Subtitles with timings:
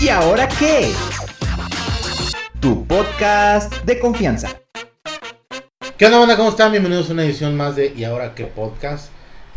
[0.00, 0.92] ¿Y ahora qué?
[2.60, 4.48] Tu podcast de confianza.
[5.96, 6.36] ¿Qué onda, banda?
[6.36, 6.70] ¿Cómo están?
[6.70, 9.10] Bienvenidos a una edición más de ¿Y ahora qué podcast?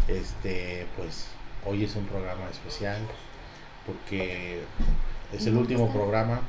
[0.08, 1.28] Este, pues,
[1.66, 2.98] hoy es un programa especial
[3.86, 4.62] porque
[5.34, 6.42] es el último programa.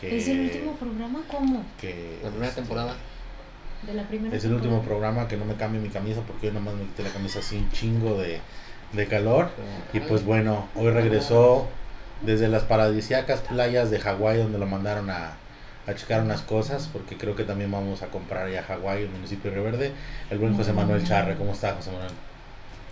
[0.00, 1.20] que- ¿Es el último programa?
[1.30, 1.64] ¿Cómo?
[1.80, 2.96] que, La primera este, temporada.
[3.86, 6.52] De la primera Es el último programa que no me cambie mi camisa porque yo
[6.52, 8.40] nomás me quité la camisa así un chingo de,
[8.92, 9.50] de calor.
[9.92, 11.68] Y pues bueno, hoy regresó
[12.22, 15.32] desde las paradisíacas playas de Hawái donde lo mandaron a,
[15.86, 19.10] a checar unas cosas porque creo que también vamos a comprar allá a Hawái, el
[19.10, 19.92] municipio de Río Verde.
[20.30, 22.12] El buen José Manuel Charre, ¿cómo está José Manuel?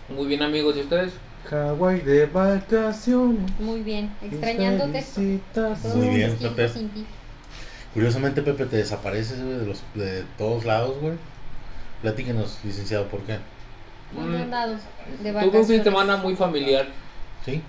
[0.09, 1.13] Muy bien amigos, ¿y ustedes?
[1.49, 3.51] Hawái de vacaciones.
[3.59, 5.05] Muy bien, extrañándote.
[5.95, 6.71] Muy bien, Pepe.
[7.93, 11.13] Curiosamente Pepe te desapareces güey, de, los, de todos lados, güey.
[12.01, 13.37] Platíquenos, licenciado, ¿por qué?
[14.15, 14.51] ¿Dónde Mm.
[15.23, 16.87] Tuve un fin de semana muy familiar.
[17.45, 17.61] ¿Sí?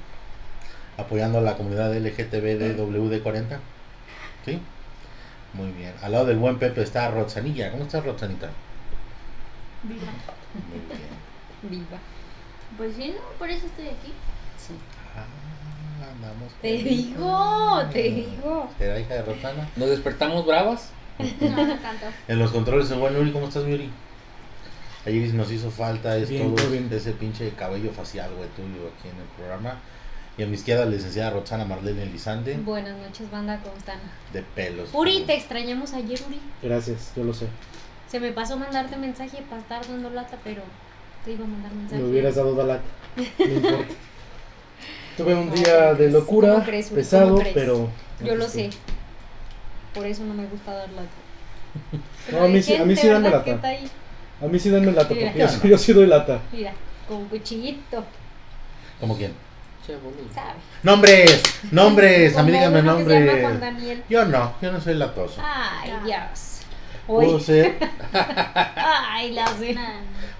[0.98, 3.59] Apoyando a la comunidad LGTB de WD40.
[4.45, 4.61] ¿Sí?
[5.55, 5.95] Muy bien.
[6.03, 7.70] Al lado del buen Pepe está Roxanilla.
[7.70, 8.48] ¿Cómo estás, Roxanita?
[9.84, 10.03] Viva.
[10.70, 10.81] Muy
[11.70, 11.81] bien.
[11.87, 11.98] Viva.
[12.77, 14.12] Pues sí, no, por eso estoy aquí.
[14.59, 14.75] Sí.
[15.17, 16.53] Ah, andamos.
[16.61, 18.70] Te con- digo, te digo.
[18.77, 19.69] ¿Será hija de Roxana?
[19.77, 20.91] Nos despertamos bravas.
[21.41, 22.06] No, no canto.
[22.28, 23.91] En los controles, el buen Yuri, ¿cómo estás, Yuri?
[25.06, 26.89] Ayer nos hizo falta es Bien, bien.
[26.92, 29.78] ese pinche cabello facial, güey, tuyo aquí en el programa.
[30.39, 33.98] Y a mi izquierda, la licenciada Roxana Marlene Elizande, Buenas noches, banda, ¿cómo están?
[34.33, 34.91] de pelos.
[34.92, 36.41] Uri, te extrañamos ayer, Uri.
[36.62, 37.48] Gracias, yo lo sé.
[38.08, 40.62] Se me pasó mandarte mensaje para estar dando lata, pero
[41.25, 42.00] te iba a mandar mensaje.
[42.03, 42.81] Me hubieras dado Dalat.
[43.16, 43.84] No importa.
[45.16, 47.89] Tuve un día de locura, pesado, pero.
[48.25, 48.70] Yo lo sé.
[49.92, 51.09] Por eso no me gusta dar lata.
[52.31, 53.61] No, a mí sí- a mí sí dame lata.
[54.42, 55.27] A mí sí danme lata, Mira.
[55.33, 56.41] porque yo, sí- yo sí doy lata.
[56.53, 56.72] Mira,
[57.09, 58.05] con cuchillito,
[59.00, 59.33] ¿Cómo quién?
[60.83, 61.42] ¡Nombres!
[61.70, 62.36] ¡Nombres!
[62.36, 63.98] A mí díganme uno que se llama nombres.
[64.08, 65.41] Yo no, yo no soy latoso.
[65.44, 65.92] Ay.
[66.05, 66.61] Dios.
[67.06, 67.78] Puedo Uy, ser.
[68.76, 69.94] ay, la cena.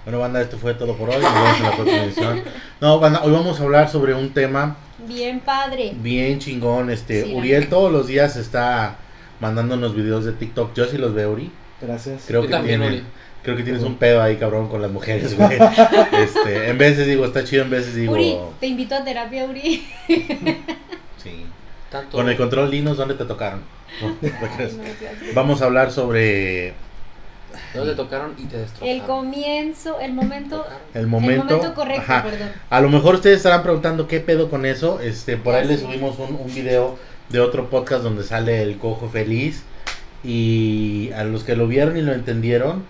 [0.05, 1.19] Bueno, banda, esto fue todo por hoy.
[1.21, 2.43] Nos vemos en la próxima edición.
[2.79, 5.93] No, banda, hoy vamos a hablar sobre un tema Bien padre.
[5.95, 6.89] bien chingón.
[6.91, 8.97] Este, Sí, Uriel todos los días está
[9.39, 10.73] mandándonos videos de TikTok.
[10.75, 11.51] Yo sí los veo, Uri.
[11.81, 12.23] Gracias.
[12.27, 13.05] Creo Yo que también, tiene- Uri.
[13.43, 15.57] Creo que tienes un pedo ahí, cabrón, con las mujeres, güey.
[16.23, 19.87] este, en veces digo, está chido, en veces digo, Uri, te invito a terapia, Uri.
[21.17, 21.45] sí.
[21.89, 22.17] Tanto.
[22.17, 23.61] Con el control Linus, ¿dónde te tocaron?
[25.33, 26.73] Vamos a hablar sobre
[27.73, 28.95] te tocaron y te destrozaron.
[28.95, 31.41] El comienzo, el momento, el momento.
[31.41, 32.23] el momento correcto, Ajá.
[32.23, 32.49] perdón.
[32.69, 34.99] A lo mejor ustedes estarán preguntando qué pedo con eso.
[34.99, 36.97] Este, por ahí Ya les subimos un, un video
[37.29, 39.63] de otro podcast donde sale el cojo feliz.
[40.23, 42.83] Y a los que lo vieron y lo entendieron,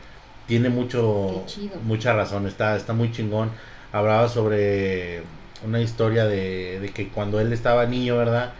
[0.49, 1.45] tiene mucho,
[1.85, 2.45] mucha razón.
[2.47, 3.51] Está, está muy chingón.
[3.93, 5.21] Hablaba sobre
[5.65, 8.51] una historia de, de que cuando él estaba niño, ¿verdad?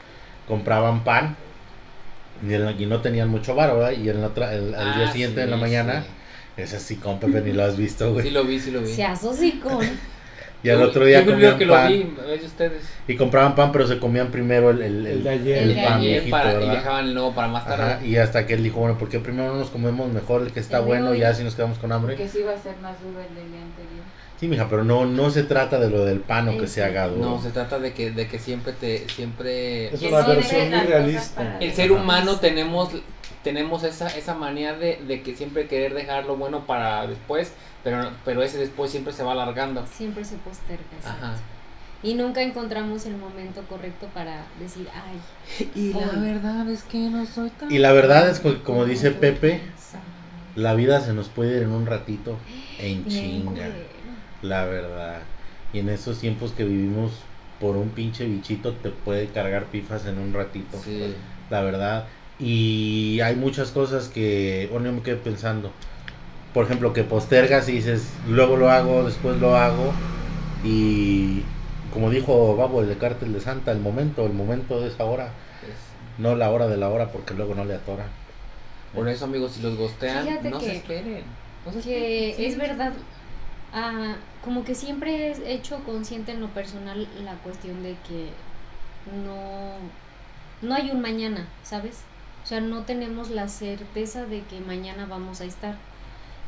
[0.48, 1.36] Compraban pan.
[2.48, 3.92] Y, el- y no tenían mucho varo, ¿verdad?
[3.92, 6.06] Y en la otra- el- al día Ah, siguiente sí, en la mañana,
[6.56, 8.30] es así con Pepe, ni lo has visto, Sí güey.
[8.32, 8.94] lo vi, sí lo vi.
[8.94, 9.80] Se asocicó.
[10.62, 11.88] Y al otro día yo vi comían que lo pan.
[11.92, 12.84] vi, ¿ves ustedes?
[13.08, 15.58] Y compraban pan, pero se comían primero el, el, El de el- ayer.
[15.64, 17.84] el El de pan ayer viejito, para, y dejaban el nuevo para más tarde.
[17.94, 20.60] Ajá, y hasta que él dijo, bueno, porque primero no nos comemos mejor el que
[20.60, 22.16] está bueno y ya si nos quedamos con hambre.
[22.16, 23.99] Que sí va a ser más duro el del día anterior.
[24.40, 27.08] Sí, mija, pero no, no se trata de lo del pan o que se haga
[27.10, 27.30] duro.
[27.30, 31.58] No, se trata de que, de que siempre te, siempre Es una versión muy realista.
[31.60, 32.90] el ser humano tenemos
[33.44, 38.12] tenemos esa, esa manía de, de que siempre querer dejar lo bueno para después, pero,
[38.26, 39.86] pero ese después siempre se va alargando.
[39.88, 40.84] Siempre se posterga.
[41.06, 41.36] Ajá.
[42.02, 45.70] Y nunca encontramos el momento correcto para decir, ay.
[45.76, 47.72] Y la verdad es que no soy tan...
[47.72, 49.62] Y la verdad es que, como dice Pepe,
[50.56, 52.38] la vida se nos puede ir en un ratito,
[52.80, 53.68] en chinga.
[54.42, 55.20] La verdad.
[55.74, 57.12] Y en estos tiempos que vivimos,
[57.60, 60.78] por un pinche bichito te puede cargar pifas en un ratito.
[60.84, 61.14] Sí.
[61.50, 62.06] la verdad.
[62.40, 65.72] Y hay muchas cosas que, bueno, yo me quedé pensando.
[66.54, 69.92] Por ejemplo, que postergas y dices, luego lo hago, después lo hago.
[70.64, 71.42] Y
[71.94, 75.26] como dijo Babo, el de Cártel de Santa, el momento, el momento de esa hora.
[75.64, 78.06] Es- No la hora de la hora, porque luego no le atora.
[78.94, 81.24] Por eso, amigos, si los gostean, Fíjate no que- se esperen.
[81.66, 82.46] No se que esperen, sí.
[82.46, 82.94] es verdad
[83.74, 88.30] ah, como que siempre he hecho consciente en lo personal la cuestión de que
[89.26, 89.74] no
[90.62, 92.02] no hay un mañana sabes
[92.44, 95.76] o sea no tenemos la certeza de que mañana vamos a estar.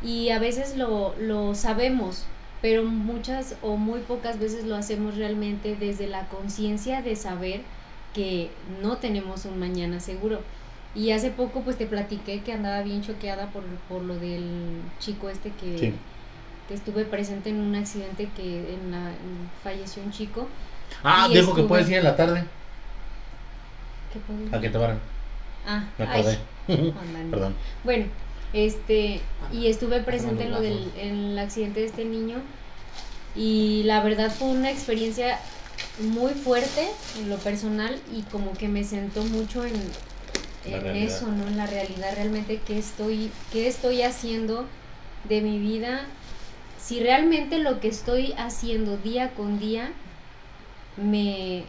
[0.03, 2.25] Y a veces lo, lo sabemos
[2.61, 7.61] pero muchas o muy pocas veces lo hacemos realmente desde la conciencia de saber
[8.13, 8.51] que
[8.81, 10.41] no tenemos un mañana seguro.
[10.93, 15.29] Y hace poco pues te platiqué que andaba bien choqueada por, por lo del chico
[15.29, 15.93] este que.
[16.67, 20.47] Que estuve presente en un accidente que en la, en- falleció un chico.
[21.03, 22.43] Ah, Y dejo que puedes ir en la tarde.
[24.13, 24.55] ¿Qué?
[24.55, 24.99] A que te varan.
[25.65, 26.39] Ah, Me ay, acordé.
[26.67, 27.31] andan.
[27.31, 27.55] Perdón.
[27.83, 28.05] Bueno,
[28.53, 29.21] este,
[29.51, 32.37] y estuve presente en lo del en el accidente de este niño
[33.35, 35.39] y la verdad fue una experiencia
[35.99, 36.87] muy fuerte
[37.19, 39.73] en lo personal y como que me sentó mucho en,
[40.65, 41.47] en eso, ¿no?
[41.47, 44.65] En la realidad realmente qué estoy, qué estoy haciendo
[45.29, 46.05] de mi vida,
[46.91, 49.93] si realmente lo que estoy haciendo día con día
[50.97, 51.63] me,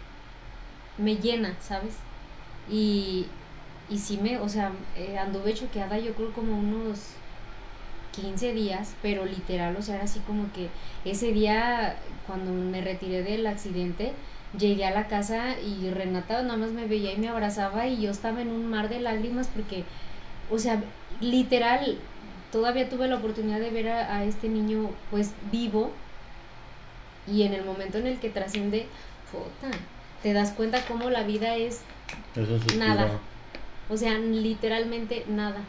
[0.98, 1.94] me llena, ¿sabes?
[2.68, 3.26] Y,
[3.88, 7.10] y sí me, o sea, eh, anduve choqueada yo creo como unos
[8.10, 10.70] 15 días, pero literal, o sea, era así como que
[11.04, 11.94] ese día
[12.26, 14.14] cuando me retiré del accidente,
[14.58, 18.10] llegué a la casa y Renata nada más me veía y me abrazaba y yo
[18.10, 19.84] estaba en un mar de lágrimas porque,
[20.50, 20.82] o sea,
[21.20, 22.00] literal,
[22.52, 25.90] todavía tuve la oportunidad de ver a, a este niño pues vivo
[27.26, 28.86] y en el momento en el que trasciende,
[29.30, 29.76] puta,
[30.22, 31.80] te das cuenta cómo la vida es.
[32.78, 33.18] Nada.
[33.88, 35.62] o sea, literalmente nada.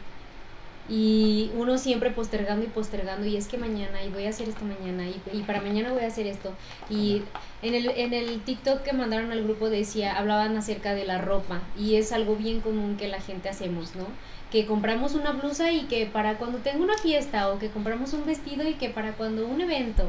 [0.86, 4.66] Y uno siempre postergando y postergando, y es que mañana, y voy a hacer esto
[4.66, 6.52] mañana, y, y para mañana voy a hacer esto.
[6.90, 7.22] Y
[7.62, 11.62] en el, en el TikTok que mandaron al grupo decía, hablaban acerca de la ropa,
[11.78, 14.06] y es algo bien común que la gente hacemos, ¿no?
[14.54, 18.24] Que compramos una blusa y que para cuando tengo una fiesta, o que compramos un
[18.24, 20.08] vestido y que para cuando un evento,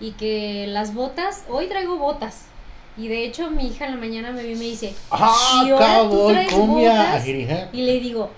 [0.00, 2.42] y que las botas, hoy traigo botas.
[2.98, 5.70] Y de hecho mi hija en la mañana me ve y me dice, ¡Ah, ¿Y
[5.70, 7.26] ahora tú traes botas?
[7.72, 8.30] y le digo,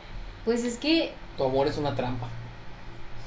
[0.44, 2.28] pues es que Tu amor es una trampa.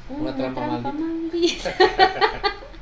[0.09, 1.73] una, trampa trampa, maldita.
[1.77, 2.41] maldita.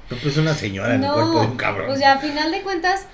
[0.10, 1.90] Tú pues una señora en el No, cuerpo de un cabrón.
[1.92, 3.08] o sea, a final de cuentas,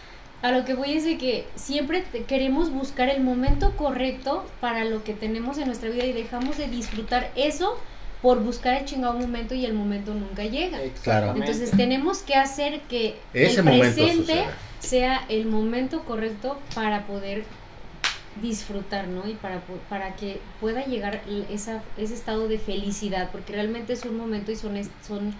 [0.45, 5.03] a lo que voy es de que siempre queremos buscar el momento correcto para lo
[5.03, 7.79] que tenemos en nuestra vida y dejamos de disfrutar eso
[8.21, 10.77] por buscar el chingado momento y el momento nunca llega.
[11.03, 11.33] Claro.
[11.35, 14.45] Entonces tenemos que hacer que Ese el presente
[14.79, 17.43] sea el momento correcto para poder
[18.41, 19.27] disfrutar, ¿no?
[19.27, 24.17] Y para, para que pueda llegar esa, ese estado de felicidad, porque realmente es un
[24.17, 25.33] momento y son, es- son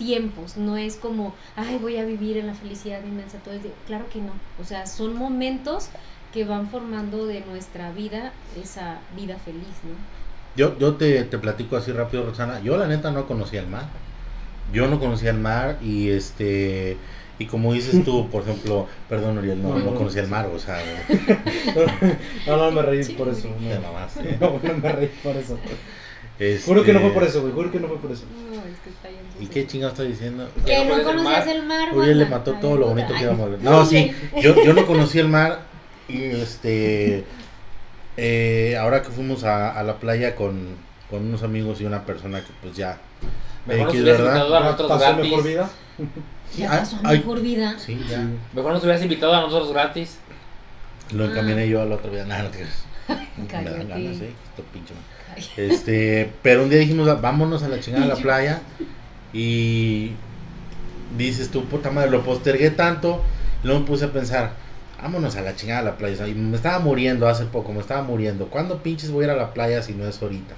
[0.00, 3.72] tiempos, no es como, ay, voy a vivir en la felicidad inmensa todo el día.
[3.86, 5.90] Claro que no, o sea, son momentos
[6.32, 9.94] que van formando de nuestra vida esa vida feliz, ¿no?
[10.56, 12.60] Yo, yo te, te platico así rápido, Rosana.
[12.60, 13.84] Yo la neta no conocía el mar.
[14.72, 16.96] Yo no conocía el mar y este
[17.38, 19.94] y como dices tú, por ejemplo, perdón Uriel, no, No, no no.
[19.96, 20.78] conocía el mar, o sea,
[22.46, 23.48] No, no me reí por eso.
[23.48, 23.80] te No.
[23.80, 24.36] mamaste.
[24.40, 25.58] No, no me reí por eso.
[26.38, 27.52] Este, Juro que no fue por eso, güey.
[27.52, 28.24] Juro que no fue por eso.
[28.50, 29.09] No, es que está
[29.40, 30.48] ¿Y qué chingado está diciendo?
[30.66, 31.56] Que ¿No conocías mar?
[31.56, 33.62] el mar, Uriel le mató todo lo bonito que íbamos a ver.
[33.62, 35.60] No, sí, yo, yo no conocí el mar
[36.08, 37.24] y este
[38.16, 40.76] eh, ahora que fuimos a, a la playa con,
[41.08, 42.98] con unos amigos y una persona que pues ya
[43.66, 44.36] Mejor nos X, hubieras ¿verdad?
[44.36, 45.44] invitado a nosotros ¿Pasó mejor gratis.
[45.44, 45.70] vida?
[46.50, 47.74] Sí, Ya ay, pasó a ay, mejor vida.
[47.78, 48.26] sí, ya.
[48.52, 50.18] Mejor nos hubieras invitado a nosotros gratis.
[51.12, 51.26] Lo Ah.
[51.28, 52.24] encaminé yo al otro día.
[52.24, 52.84] Nada, no te creas.
[53.36, 54.32] Me dan ganas, ¿eh?
[54.50, 55.10] Esto pinche madre.
[55.56, 58.60] Este, pero un día dijimos, vámonos a la chingada a la playa.
[59.32, 60.12] Y
[61.16, 63.22] dices tú, puta madre, lo postergué tanto.
[63.62, 64.52] Y luego me puse a pensar,
[65.00, 66.26] vámonos a la chingada a la playa.
[66.26, 68.48] Y me estaba muriendo hace poco, me estaba muriendo.
[68.48, 70.54] ¿Cuándo pinches voy a ir a la playa si no es ahorita?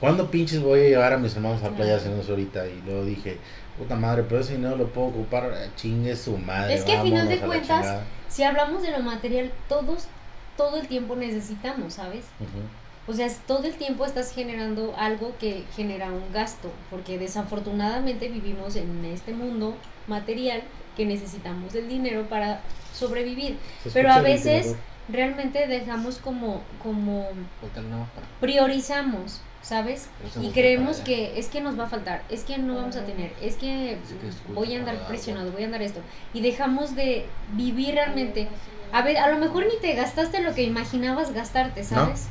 [0.00, 2.66] ¿Cuándo pinches voy a llevar a mis hermanos a la playa si no es ahorita?
[2.66, 3.36] Y luego dije,
[3.76, 5.52] puta madre, pero ese dinero lo puedo ocupar.
[5.76, 6.74] Chingue su madre.
[6.74, 8.00] Es que a final de cuentas.
[8.28, 10.06] Si hablamos de lo material, todos,
[10.56, 12.24] todo el tiempo necesitamos, ¿sabes?
[12.38, 12.62] Ujú.
[13.10, 18.28] O sea, es- todo el tiempo estás generando algo que genera un gasto, porque desafortunadamente
[18.28, 19.74] vivimos en este mundo
[20.06, 20.62] material
[20.96, 22.60] que necesitamos el dinero para
[22.94, 23.56] sobrevivir.
[23.92, 24.66] Pero a veces
[25.08, 27.26] realmente dejamos como, como
[28.40, 30.08] priorizamos, ¿sabes?
[30.42, 33.32] Y creemos que es que nos va a faltar, es que no vamos a tener,
[33.42, 33.98] es que
[34.54, 36.00] voy a andar presionado, voy a andar esto.
[36.32, 38.48] Y dejamos de vivir realmente.
[38.92, 42.28] A ver, a lo mejor ni te gastaste lo que imaginabas gastarte, ¿sabes?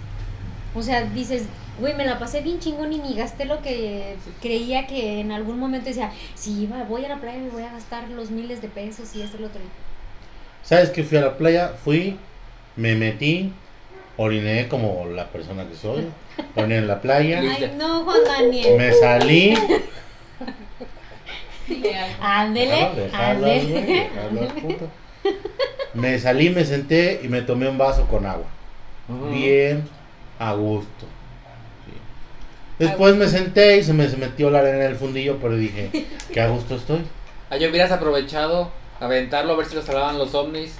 [0.75, 1.43] O sea, dices,
[1.79, 5.57] güey, me la pasé bien chingón y ni gasté lo que creía que en algún
[5.57, 8.61] momento decía, si iba, voy a la playa y me voy a gastar los miles
[8.61, 9.61] de pesos y esto y lo otro.
[10.63, 11.69] ¿Sabes que fui a la playa?
[11.83, 12.17] Fui,
[12.75, 13.51] me metí,
[14.17, 16.05] oriné como la persona que soy,
[16.55, 17.39] oriné en la playa.
[17.39, 18.77] Ay, no, Juan Daniel.
[18.77, 19.57] me salí,
[22.21, 24.09] Ándele, ándele.
[25.93, 28.47] me salí, me senté y me tomé un vaso con agua,
[29.31, 29.87] bien
[30.39, 31.05] a gusto.
[31.85, 31.93] sí.
[32.79, 35.89] Después me senté y se me metió la arena en el fundillo, pero dije,
[36.33, 37.01] que a gusto estoy.
[37.49, 40.75] Ah, yo hubieras aprovechado, aventarlo, a ver si lo salvaban los ovnis.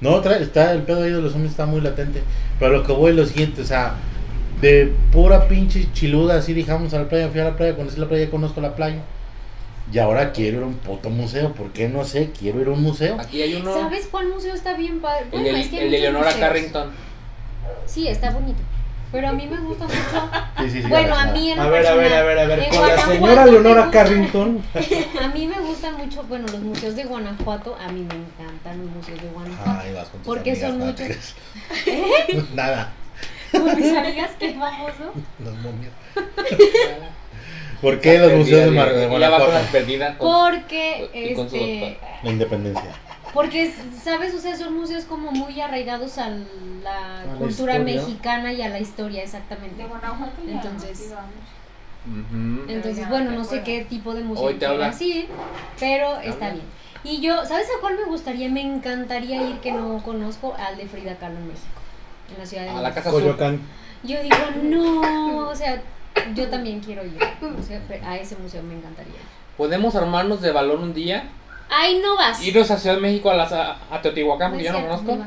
[0.00, 2.22] No, trae- está el pedo ahí de los hombres está muy latente.
[2.58, 3.94] Pero lo que voy es lo siguiente, o sea,
[4.60, 7.98] de pura pinche chiluda, así dije, vamos a la playa, fui a la playa, conocí
[7.98, 8.98] la playa, conozco la playa.
[9.92, 11.52] Y ahora quiero ir a un puto museo.
[11.52, 12.30] ¿Por qué no sé?
[12.38, 13.16] Quiero ir a un museo.
[13.20, 13.74] Aquí hay uno.
[13.74, 15.24] ¿Sabes cuál museo está bien padre?
[15.24, 16.40] El, Bueno, de- es que hay el de Leonora museos.
[16.40, 16.90] Carrington.
[17.86, 18.60] Sí, está bonito.
[19.12, 20.30] Pero a mí me gusta mucho.
[20.64, 22.38] Sí, sí, sí, bueno, a mí en A lo ver, a ver, a personal, ver,
[22.38, 22.58] a ver.
[22.60, 24.62] en Con la señora me Leonora gustan- Carrington.
[25.22, 28.90] A mí me gustan mucho, bueno, los museos de Guanajuato, a mí me encantan los
[28.90, 29.80] museos de Guanajuato.
[29.82, 31.34] Ay, vas con tus Porque amigas, son nada, muchos.
[32.54, 32.92] Nada.
[33.52, 35.12] Con mis amigas, qué famoso.
[35.44, 35.92] Los momios.
[37.82, 39.52] ¿Por qué los museos de, Guanajuato?
[40.18, 42.90] Porque, este, La independencia.
[43.34, 44.32] Porque, ¿sabes?
[44.34, 47.78] O sea, son museos como muy arraigados a la la cultura historia.
[47.78, 49.82] mexicana y a la historia, exactamente.
[49.82, 51.12] De Guanajuato ya Entonces-.
[52.68, 54.88] Entonces, bueno, no sé qué tipo de museo habla.
[54.88, 55.26] así,
[55.80, 56.64] pero Te está bien.
[57.02, 58.48] Y yo, ¿sabes a cuál me gustaría?
[58.48, 61.66] Me encantaría ir que no conozco al de Frida Kahlo en México,
[62.32, 63.20] en la ciudad de A la casa azul.
[63.22, 63.60] Coyoacán.
[64.02, 65.82] Yo digo, no, o sea,
[66.34, 69.14] yo también quiero ir o sea, a ese museo, me encantaría.
[69.56, 71.24] Podemos armarnos de balón un día.
[71.76, 72.42] Ay, no vas.
[72.42, 75.16] Irnos a Ciudad de México a, las, a, a Teotihuacán, porque yo no conozco.
[75.16, 75.26] no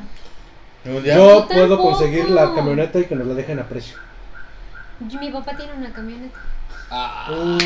[0.86, 1.84] Yo Yo puedo tampoco.
[1.92, 3.98] conseguir la camioneta y que nos la dejen a precio.
[5.00, 6.40] Mi papá tiene una camioneta.
[6.90, 7.58] Ah, Uh,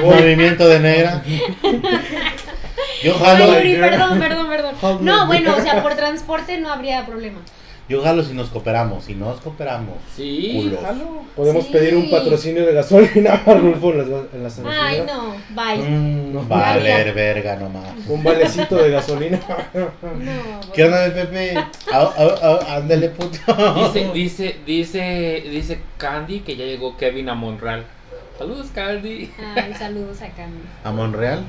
[0.00, 0.06] no.
[0.14, 1.22] Movimiento de negra.
[3.02, 5.04] Yo Ay, jalo, Yuri, perdón, perdón, perdón.
[5.04, 7.40] No, bueno, o sea, por transporte no habría problema.
[7.90, 9.04] Yo jalo si nos cooperamos.
[9.04, 9.96] Si nos cooperamos.
[10.16, 10.80] sí, Culos.
[10.80, 11.20] jalo.
[11.36, 11.72] Podemos Sí.
[11.72, 15.06] pedir un patrocinio de gasolina a Rulfo en las, en las Ay, gasolineras.
[15.06, 15.76] no, bye.
[15.88, 16.42] Mm, No.
[16.46, 17.90] valer verga nomás.
[18.08, 19.40] Un valecito de gasolina.
[19.74, 21.54] No, ¿Qué onda, mi Pepe?
[21.92, 23.38] Au, au, au, ándale, puto.
[23.92, 27.84] Dice, dice, dice, dice Candy que ya llegó Kevin a Monreal.
[28.38, 29.30] Saludos, Candy.
[29.56, 30.60] Ay, saludos a Cami.
[30.84, 31.44] A Monreal.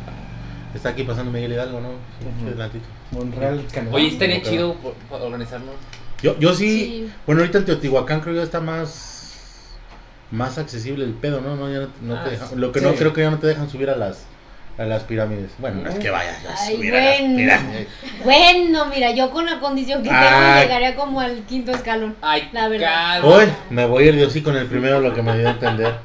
[0.74, 1.90] Está aquí pasando Miguel Hidalgo, ¿no?
[2.20, 2.48] Sí, Ujú.
[2.48, 2.86] adelantito.
[3.12, 3.96] Monreal, Canadá.
[3.96, 5.76] Oye, estaría chido por- por organizarnos.
[6.24, 6.68] Yo, yo sí,
[7.06, 7.12] Sí.
[7.26, 9.08] Bueno, ahorita en Teotihuacán creo que está más.
[10.32, 11.58] Más accesible el pedo, ¿no?
[11.58, 12.56] no, ya no, no Ah, te dejan- sí.
[12.56, 14.24] lo que no creo que ya no te dejan subir a las
[14.78, 15.52] a las pirámides.
[15.58, 17.36] Bueno, no es que vayas a Ay, subir a las bueno.
[17.36, 17.88] pirámides.
[18.24, 22.16] Bueno, mira, yo con la condición que tengo llegaría como al quinto escalón.
[22.22, 23.24] Ay, La verdad.
[23.26, 25.52] Hoy me voy a ir yo sí con el primero, lo que me dio a
[25.52, 25.96] entender.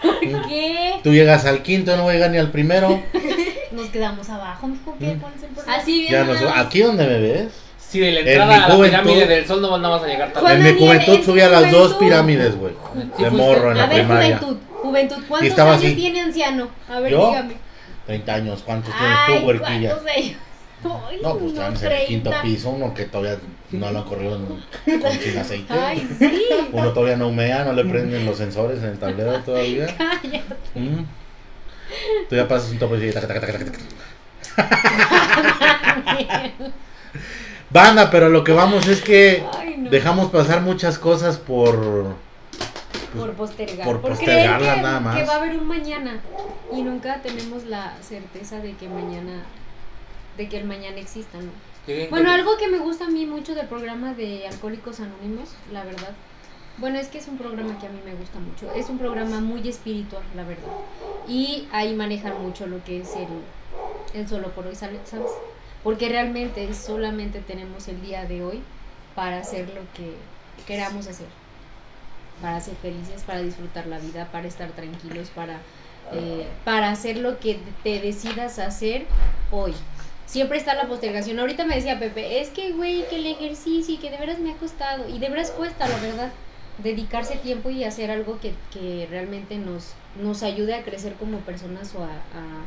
[0.48, 1.00] ¿Qué?
[1.02, 3.02] Tú llegas al quinto, no voy a llegar ni al primero.
[3.72, 5.14] Nos quedamos abajo, mijo, ¿qué?
[5.14, 5.18] Mm.
[5.18, 5.76] ¿Cuál es el problema?
[5.76, 6.26] Así bien.
[6.40, 7.52] Ya aquí donde me ves.
[7.88, 10.02] Si de la En entrada mi a la juventud- pirámide del sol no, no vas
[10.02, 12.74] a llegar tan Juan en mi juventud en subí a las dos pirámides, güey.
[13.16, 14.38] Sí De morro en A la ver, primaria.
[14.38, 15.94] juventud, juventud, ¿cuántos años así.
[15.94, 16.68] tiene anciano?
[16.88, 17.28] A ver, ¿Yo?
[17.30, 17.54] dígame.
[18.06, 19.96] 30 años, ¿cuántos tienes Ay, tú, huerquilla?
[21.22, 22.42] No, pues estamos en el quinto 30.
[22.42, 23.38] piso, uno que todavía
[23.72, 24.36] no lo han corrido
[24.86, 25.72] en- con sin aceite.
[25.72, 26.46] Ay, sí.
[26.72, 29.86] Uno todavía no humea, no le prenden los sensores en el tablero todavía.
[29.96, 30.42] Cállate.
[30.74, 31.04] Mm.
[32.28, 33.84] Tú ya pasas un topo y dices, taca, taca, taca, taca, taca.
[37.70, 39.90] Banda, pero lo que vamos es que Ay, no.
[39.90, 42.16] dejamos pasar muchas cosas por...
[43.16, 43.86] Por postergar.
[43.86, 45.16] por por postergarlas creer que, nada más.
[45.16, 46.20] que va a haber un mañana.
[46.72, 49.42] Y nunca tenemos la certeza de que mañana.
[50.36, 51.50] De que el mañana exista, ¿no?
[52.10, 56.10] Bueno, algo que me gusta a mí mucho del programa de Alcohólicos Anónimos, la verdad.
[56.76, 58.70] Bueno, es que es un programa que a mí me gusta mucho.
[58.74, 60.68] Es un programa muy espiritual, la verdad.
[61.26, 65.30] Y ahí manejan mucho lo que es el, el solo por hoy, ¿sale- ¿sabes?
[65.82, 68.62] Porque realmente solamente tenemos el día de hoy
[69.14, 70.14] para hacer lo que
[70.66, 71.26] queramos hacer.
[72.42, 75.58] Para ser felices, para disfrutar la vida, para estar tranquilos, para,
[76.12, 79.06] eh, para hacer lo que te decidas hacer
[79.50, 79.74] hoy.
[80.26, 81.38] Siempre está la postergación.
[81.38, 84.52] Ahorita me decía Pepe, es que, güey, que el ejercicio y que de veras me
[84.52, 85.08] ha costado.
[85.08, 86.30] Y de veras cuesta, la verdad,
[86.82, 91.94] dedicarse tiempo y hacer algo que, que realmente nos, nos ayude a crecer como personas
[91.94, 92.62] o a, a,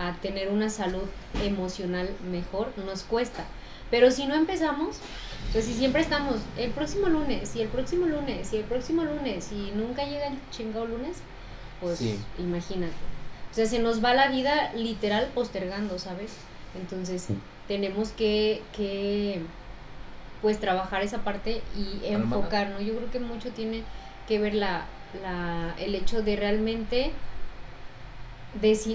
[0.00, 1.04] a tener una salud
[1.44, 2.72] emocional mejor.
[2.84, 3.44] Nos cuesta.
[3.90, 4.98] Pero si no empezamos,
[5.52, 9.50] pues si siempre estamos el próximo lunes y el próximo lunes y el próximo lunes
[9.52, 11.18] y nunca llega el chingado lunes,
[11.80, 12.18] pues Sí.
[12.38, 12.92] imagínate.
[13.50, 16.34] O sea, se nos va la vida literal postergando, ¿sabes?
[16.80, 17.26] Entonces
[17.66, 19.40] tenemos que, que
[20.40, 22.36] pues trabajar esa parte y Hermana.
[22.36, 22.80] enfocar, ¿no?
[22.80, 23.82] Yo creo que mucho tiene
[24.28, 24.84] que ver la,
[25.20, 27.10] la, el hecho de realmente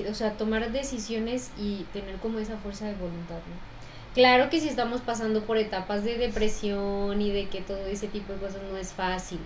[0.09, 3.75] o sea, tomar decisiones y tener como esa fuerza de voluntad, ¿no?
[4.13, 8.31] Claro que si estamos pasando por etapas de depresión y de que todo ese tipo
[8.33, 9.39] de cosas no es fácil,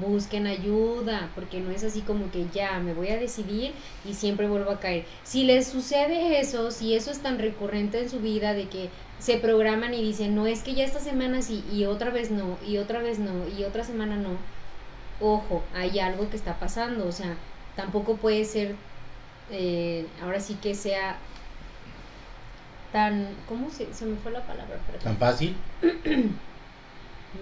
[0.00, 3.72] busquen ayuda, porque no es así como que ya me voy a decidir
[4.04, 5.04] y siempre vuelvo a caer.
[5.24, 9.36] Si les sucede eso, si eso es tan recurrente en su vida de que se
[9.36, 12.78] programan y dicen, no es que ya esta semana sí, y otra vez no, y
[12.78, 14.36] otra vez no, y otra semana no,
[15.20, 17.36] ojo, hay algo que está pasando, o sea,
[17.76, 18.74] tampoco puede ser,
[19.50, 21.16] eh, ahora sí que sea
[22.92, 24.78] tan, ¿cómo se, se me fue la palabra?
[24.86, 25.02] Perdón.
[25.02, 25.56] Tan fácil.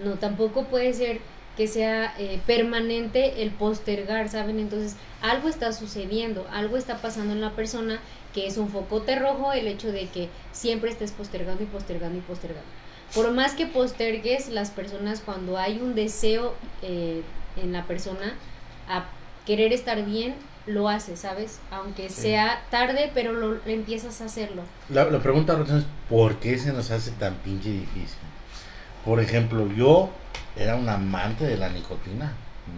[0.03, 1.19] No, tampoco puede ser
[1.55, 4.59] que sea eh, permanente el postergar, ¿saben?
[4.59, 7.99] Entonces, algo está sucediendo, algo está pasando en la persona
[8.33, 12.21] que es un focote rojo el hecho de que siempre estés postergando y postergando y
[12.21, 12.67] postergando.
[13.13, 17.21] Por más que postergues, las personas cuando hay un deseo eh,
[17.61, 18.33] en la persona
[18.89, 19.05] a
[19.45, 20.33] querer estar bien,
[20.65, 21.59] lo hace, ¿sabes?
[21.71, 22.21] Aunque Sí.
[22.23, 24.63] sea tarde, pero lo, empiezas a hacerlo.
[24.89, 28.19] La, la pregunta es ¿por qué se nos hace tan pinche difícil?
[29.05, 30.09] Por ejemplo, yo
[30.55, 32.31] era un amante de la nicotina,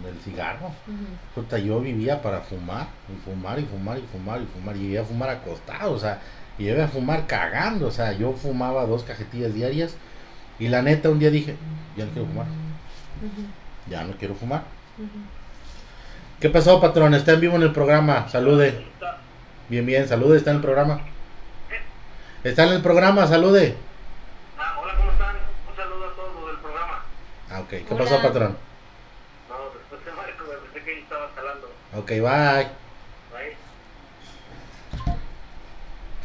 [0.04, 0.72] del cigarro.
[1.34, 4.76] Puta, yo vivía para fumar, y fumar, y fumar, y fumar, y fumar.
[4.76, 6.20] Y llegué a fumar acostado, o sea,
[6.58, 9.94] llegué a fumar cagando, o sea, yo fumaba dos cajetillas diarias.
[10.58, 11.56] Y la neta, un día dije,
[11.96, 12.46] ya no quiero fumar,
[13.88, 14.64] ya no quiero fumar.
[16.40, 17.14] ¿Qué pasó, patrón?
[17.14, 18.84] Está en vivo en el programa, salude.
[19.68, 21.00] Bien, bien, salude, está en el programa.
[22.44, 23.74] Está en el programa, salude.
[24.58, 25.36] Ah, hola, ¿cómo están?
[25.68, 27.02] Un saludo a todos los del programa.
[27.50, 27.68] Ah, ok.
[27.68, 28.04] ¿Qué Hola.
[28.04, 28.56] pasó, patrón?
[29.48, 31.70] No, después de Marco, me pensé que estaba jalando.
[31.96, 32.68] Ok, bye.
[33.38, 33.56] Ahí.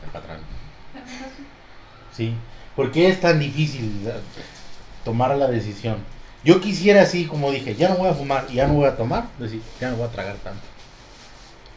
[0.03, 0.37] El patrón.
[2.11, 2.35] Sí.
[2.75, 4.11] ¿Por qué es tan difícil
[5.03, 5.97] tomar la decisión?
[6.43, 8.95] Yo quisiera así, como dije, ya no voy a fumar y ya no voy a
[8.95, 10.61] tomar, decir, ya no voy a tragar tanto.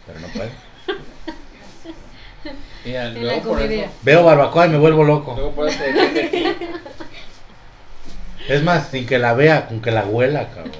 [0.06, 0.50] Pero no puedo.
[2.84, 3.90] Mira, En luego por eso.
[4.02, 5.34] Veo barbacoa y me vuelvo loco.
[5.34, 6.56] Luego por eso te de.
[8.48, 10.72] Es más, sin que la vea, con que la huela, cabrón.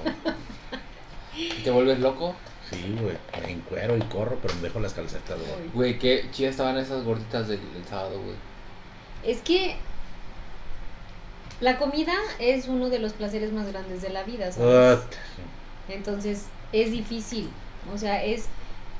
[1.62, 2.34] ¿Te vuelves loco?
[2.70, 3.16] Sí, güey.
[3.42, 5.70] Me encuero y corro, pero me dejo las calcetas, güey.
[5.72, 8.36] Güey, qué chidas estaban esas gorditas del, del sábado, güey.
[9.24, 9.76] Es que
[11.60, 14.98] la comida es uno de los placeres más grandes de la vida, ¿sabes?
[15.00, 15.16] Puta.
[15.88, 17.48] Entonces es difícil,
[17.94, 18.46] o sea, es,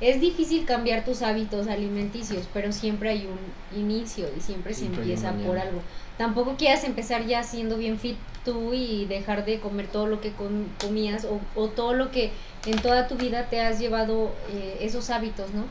[0.01, 5.33] es difícil cambiar tus hábitos alimenticios, pero siempre hay un inicio y siempre, se empieza
[5.47, 5.81] por algo.
[6.19, 10.33] Tampoco quieras empezar ya siendo bien fit tú y dejar de comer todo lo que
[10.33, 12.31] com- comías o, o todo lo que
[12.67, 15.65] en toda tu vida te has llevado eh, esos hábitos, ¿no?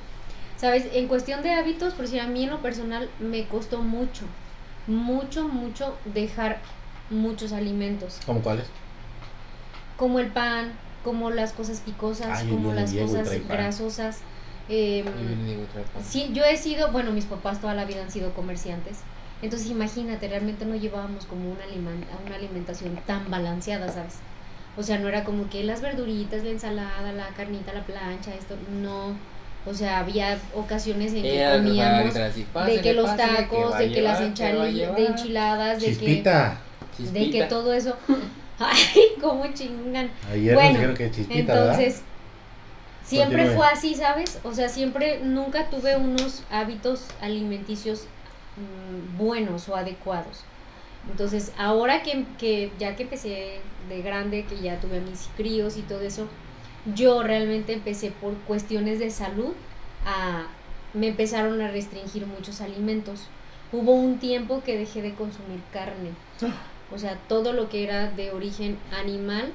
[0.58, 4.24] Sabes, en cuestión de hábitos, por decir, a mí en lo personal me costó mucho,
[4.88, 6.60] mucho, mucho dejar
[7.10, 8.66] muchos alimentos ¿Cómo cuáles?
[9.98, 14.20] como el pan, como las cosas picosas, Ay, como las cosas grasosas.
[14.70, 16.04] Eh, pan.
[16.04, 19.00] sí, yo he sido, bueno, mis papás toda la vida han sido comerciantes.
[19.42, 21.64] Entonces imagínate, realmente no llevábamos como una,
[22.26, 24.16] una alimentación tan balanceada, ¿sabes?
[24.78, 28.56] O sea, no era como que las verduritas, la ensalada, la carnita, la plancha, esto,
[28.82, 29.16] no.
[29.66, 34.20] O sea, había ocasiones en que de comíamos de que los tacos, de que las
[34.20, 36.60] enchiladas, de que, Chispita.
[36.98, 37.96] de que todo eso.
[38.60, 40.12] Ay, cómo chingan.
[40.32, 41.80] Ayer Bueno, nos dijeron que chispita, ¿verdad?
[41.80, 42.02] Entonces,
[43.04, 43.58] siempre Continúe.
[43.58, 44.40] fue así, ¿sabes?
[44.44, 48.06] O sea, siempre, nunca tuve unos hábitos alimenticios
[48.58, 50.44] mm, buenos o adecuados.
[51.10, 55.78] Entonces, ahora que, que ya que empecé de grande, que ya tuve a mis críos
[55.78, 56.28] y todo eso,
[56.86, 59.54] yo realmente empecé por cuestiones de salud
[60.06, 60.48] a...
[60.94, 63.28] Me empezaron a restringir muchos alimentos.
[63.72, 66.12] Hubo un tiempo que dejé de consumir carne.
[66.94, 69.52] O sea, todo lo que era de origen animal,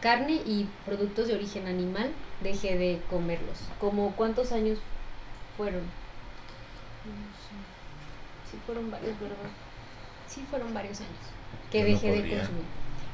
[0.00, 2.10] carne y productos de origen animal,
[2.42, 3.58] dejé de comerlos.
[3.80, 4.80] ¿Como cuántos años
[5.56, 5.82] fueron?
[5.82, 8.50] No sé.
[8.50, 9.36] Sí, fueron varios, ¿verdad?
[10.26, 11.12] Sí, fueron varios años
[11.70, 12.64] que Yo no dejé de consumir.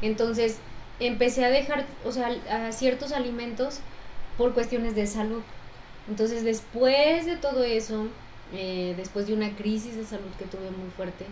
[0.00, 0.58] Entonces,
[1.00, 3.80] empecé a dejar, o sea, a ciertos alimentos
[4.38, 5.42] por cuestiones de salud.
[6.08, 8.06] Entonces, después de todo eso,
[8.54, 11.24] eh, después de una crisis de salud que tuve muy fuerte,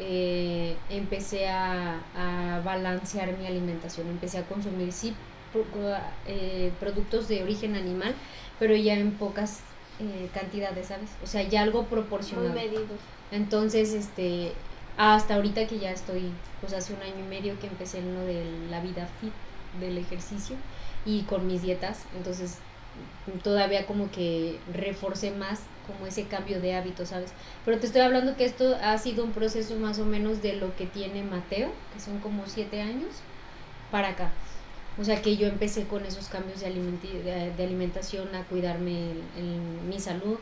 [0.00, 4.08] eh, empecé a, a balancear mi alimentación.
[4.08, 5.14] Empecé a consumir, sí,
[5.52, 5.64] pro-
[6.26, 8.14] eh, productos de origen animal,
[8.58, 9.60] pero ya en pocas
[10.00, 11.10] eh, cantidades, ¿sabes?
[11.24, 12.52] O sea, ya algo Muy proporcionado.
[12.52, 12.82] medido.
[13.32, 14.52] Entonces, este,
[14.98, 18.20] hasta ahorita que ya estoy, pues hace un año y medio que empecé en lo
[18.22, 19.32] de la vida fit,
[19.80, 20.56] del ejercicio
[21.06, 22.58] y con mis dietas, entonces
[23.44, 27.32] todavía como que reforcé más como ese cambio de hábitos, ¿sabes?
[27.64, 30.74] Pero te estoy hablando que esto ha sido un proceso más o menos de lo
[30.76, 33.14] que tiene Mateo, que son como siete años,
[33.92, 34.32] para acá.
[35.00, 40.38] O sea que yo empecé con esos cambios de, alimentación, a cuidarme en mi salud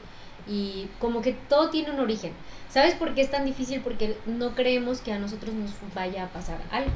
[0.46, 2.32] y como que todo tiene un origen.
[2.70, 3.80] ¿Sabes por qué es tan difícil?
[3.80, 6.90] Porque no creemos que a nosotros nos vaya a pasar algo.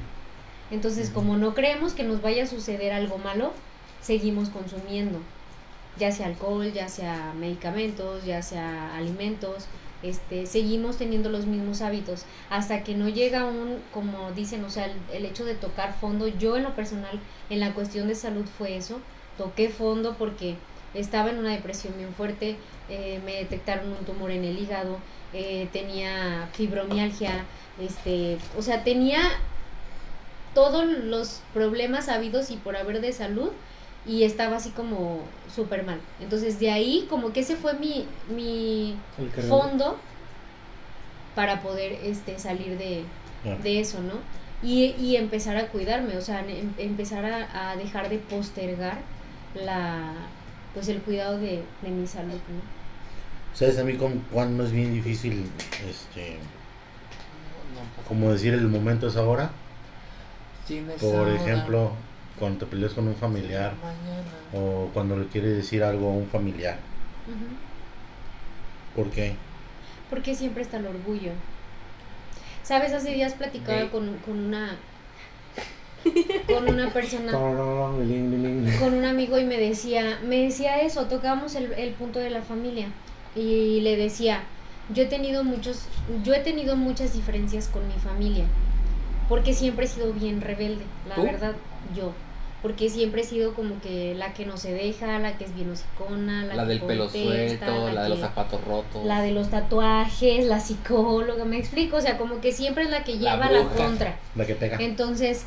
[0.71, 3.53] Entonces, como no creemos que nos vaya a suceder algo malo,
[4.01, 5.19] seguimos consumiendo,
[5.99, 9.67] ya sea alcohol, ya sea medicamentos, ya sea alimentos,
[10.03, 14.87] este, seguimos teniendo los mismos hábitos hasta que no llega un, como dicen, o sea,
[14.87, 18.47] el, el hecho de tocar fondo, yo en lo personal, en la cuestión de salud
[18.47, 19.01] fue eso,
[19.37, 20.57] toqué fondo porque
[20.95, 22.57] estaba en una depresión bien fuerte,
[22.91, 24.99] eh, me detectaron un tumor en el hígado,
[25.33, 27.45] eh, tenía fibromialgia,
[27.81, 29.21] este, o sea, tenía
[30.55, 33.51] todos los problemas habidos y por haber de salud
[34.07, 35.21] y estaba así como
[35.55, 36.01] súper mal.
[36.21, 38.97] Entonces de ahí como que ese fue mi, mi
[39.49, 39.97] fondo
[41.35, 43.05] para poder este salir de,
[43.63, 44.15] de eso, ¿no?
[44.63, 48.99] Y, y empezar a cuidarme, o sea, em- empezar a, a dejar de postergar
[49.55, 50.13] la
[50.75, 52.80] pues el cuidado de, de mi salud, ¿no?
[53.55, 55.45] ¿Sabes a mí con cuándo es bien difícil,
[55.89, 56.39] este,
[58.09, 59.51] como decir el momento es ahora?
[61.01, 61.93] Por ahora ejemplo,
[62.39, 64.25] cuando te peleas con un familiar mañana.
[64.55, 66.79] o cuando le quieres decir algo a un familiar.
[68.95, 69.35] ¿Por qué?
[70.09, 71.33] Porque siempre está el orgullo.
[72.63, 72.93] ¿Sabes?
[72.93, 74.77] Hace días platicaba con, con una
[76.47, 81.93] con una persona con un amigo y me decía, me decía eso, tocábamos el, el
[81.93, 82.87] punto de la familia
[83.35, 84.43] y le decía,
[84.93, 85.87] yo he tenido muchos,
[86.25, 88.45] yo he tenido muchas diferencias con mi familia,
[89.29, 91.23] porque siempre he sido bien rebelde, la ¿Tú?
[91.23, 91.53] verdad,
[91.95, 92.13] yo,
[92.63, 95.71] porque siempre he sido como que la que no se deja, la que es bien
[95.71, 99.05] hocicona, la, La que del pelo suelto, la de los zapatos rotos.
[99.07, 103.05] la de los tatuajes, la psicóloga, me explico, o sea, como que siempre es la
[103.05, 103.77] que lleva la, bruja.
[103.77, 104.17] contra.
[104.37, 104.77] La que pega.
[104.81, 105.47] Entonces,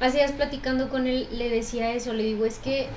[0.00, 2.88] hace días platicando con él, le decía eso, le digo, es que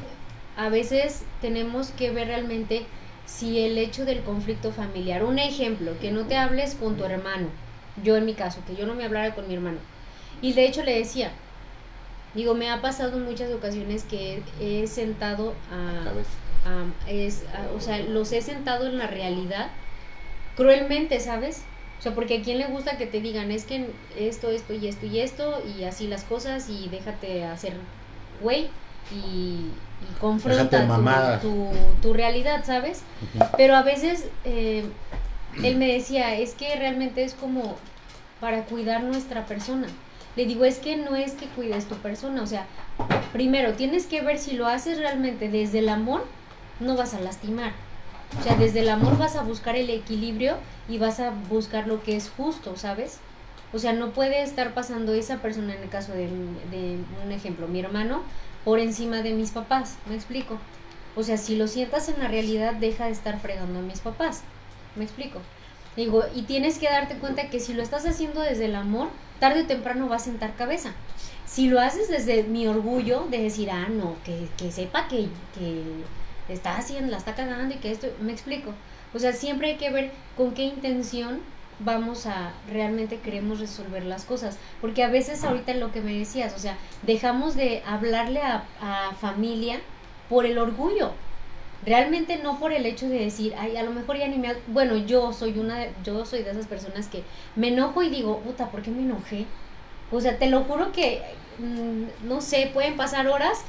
[0.57, 2.85] a veces tenemos que ver realmente
[3.25, 7.47] si el hecho del conflicto familiar, un ejemplo, que no te hables con tu hermano,
[8.03, 9.77] yo en mi caso, que yo no me hablara con mi hermano.
[10.41, 11.31] Y de hecho le decía,
[12.33, 16.11] digo, me ha pasado en muchas ocasiones que he sentado a,
[17.09, 19.67] es, a- o sea, los he sentado en la realidad
[20.55, 21.63] cruelmente, ¿sabes?
[21.99, 24.87] O sea, porque a quién le gusta que te digan, es que esto, esto y
[24.87, 27.73] esto y esto, y así las cosas, y déjate hacer
[28.41, 28.69] güey,
[29.11, 30.87] y, y confronta
[31.41, 33.01] tu, tu, tu realidad, ¿sabes?
[33.57, 34.85] Pero a veces eh,
[35.63, 37.75] él me decía, es que realmente es como
[38.39, 39.87] para cuidar nuestra persona.
[40.35, 42.65] Le digo, es que no es que cuides tu persona, o sea,
[43.31, 46.25] primero tienes que ver si lo haces realmente desde el amor,
[46.79, 47.71] no vas a lastimar.
[48.37, 50.57] O sea, desde el amor vas a buscar el equilibrio
[50.89, 53.19] y vas a buscar lo que es justo, ¿sabes?
[53.71, 57.67] O sea, no puede estar pasando esa persona, en el caso de, de un ejemplo,
[57.67, 58.21] mi hermano,
[58.65, 60.57] por encima de mis papás, ¿me explico?
[61.15, 64.41] O sea, si lo sientas en la realidad, deja de estar fregando a mis papás,
[64.95, 65.39] ¿me explico?
[65.95, 69.07] Digo, y tienes que darte cuenta que si lo estás haciendo desde el amor,
[69.39, 70.91] tarde o temprano va a sentar cabeza.
[71.45, 76.53] Si lo haces desde mi orgullo de decir, ah, no, que, que sepa que, que
[76.53, 78.73] está haciendo, la está cagando y que esto, me explico.
[79.13, 81.39] O sea, siempre hay que ver con qué intención
[81.79, 84.57] vamos a realmente queremos resolver las cosas.
[84.81, 89.13] Porque a veces ahorita lo que me decías, o sea, dejamos de hablarle a, a
[89.15, 89.79] familia
[90.29, 91.11] por el orgullo.
[91.85, 94.47] Realmente no por el hecho de decir, ay, a lo mejor ya ni me...
[94.49, 94.55] ha-".
[94.67, 97.23] Bueno, yo soy una, de- yo soy de esas personas que
[97.55, 99.45] me enojo y digo, puta, ¿por qué me enojé?
[100.11, 101.21] O sea, te lo juro que,
[101.59, 103.63] mm, no sé, pueden pasar horas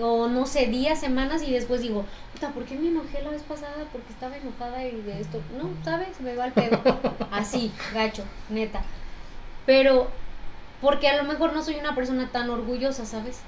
[0.00, 2.04] o no sé, días, semanas y después digo,
[2.40, 3.84] puta, ¿por qué me enojé la vez pasada?
[3.92, 6.20] Porque estaba enojada y de esto, no, ¿sabes?
[6.20, 6.80] Me va al pedo.
[7.30, 8.82] Así, gacho, neta.
[9.66, 10.08] Pero,
[10.80, 13.40] porque a lo mejor no soy una persona tan orgullosa, ¿sabes?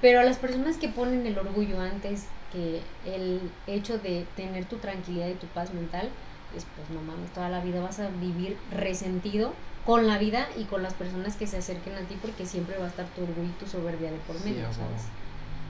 [0.00, 4.76] Pero a las personas que ponen el orgullo antes que el hecho de tener tu
[4.76, 6.08] tranquilidad y tu paz mental,
[6.52, 9.52] pues, pues no mames, toda la vida vas a vivir resentido
[9.84, 12.84] con la vida y con las personas que se acerquen a ti porque siempre va
[12.84, 14.74] a estar tu orgullo y tu soberbia de por Sí, medio, huevo.
[14.74, 15.02] ¿sabes?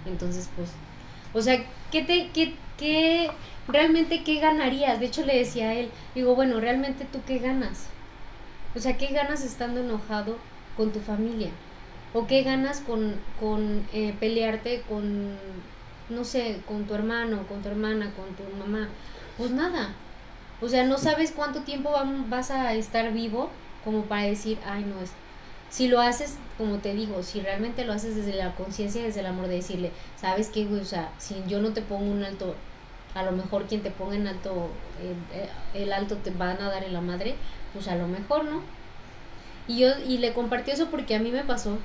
[0.07, 0.71] Entonces, pues,
[1.35, 3.31] o sea, ¿qué te, qué, qué,
[3.67, 5.01] realmente qué ganarías?
[5.01, 7.87] De hecho, le decía a él, digo, bueno, realmente tú qué ganas?
[8.75, 10.37] O sea, ¿qué ganas estando enojado
[10.77, 11.51] con tu familia?
[12.15, 15.37] ¿O qué ganas con, con eh, pelearte con,
[16.09, 18.89] no sé, con tu hermano, con tu hermana, con tu mamá?
[19.37, 19.95] Pues nada.
[20.61, 21.93] O sea, no sabes cuánto tiempo
[22.29, 23.51] vas a estar vivo
[23.85, 24.97] como para decir, ay, no.
[25.71, 29.27] Si lo haces, como te digo, si realmente lo haces desde la conciencia, desde el
[29.27, 30.81] amor de decirle, ¿sabes qué, güey?
[30.81, 32.55] O sea, si yo no te pongo un alto,
[33.15, 34.71] a lo mejor quien te ponga en alto,
[35.75, 37.37] el, el alto te van a dar en la madre,
[37.73, 38.63] pues a lo mejor, ¿no?
[39.67, 41.79] Y yo, y le compartí eso porque a mí me pasó,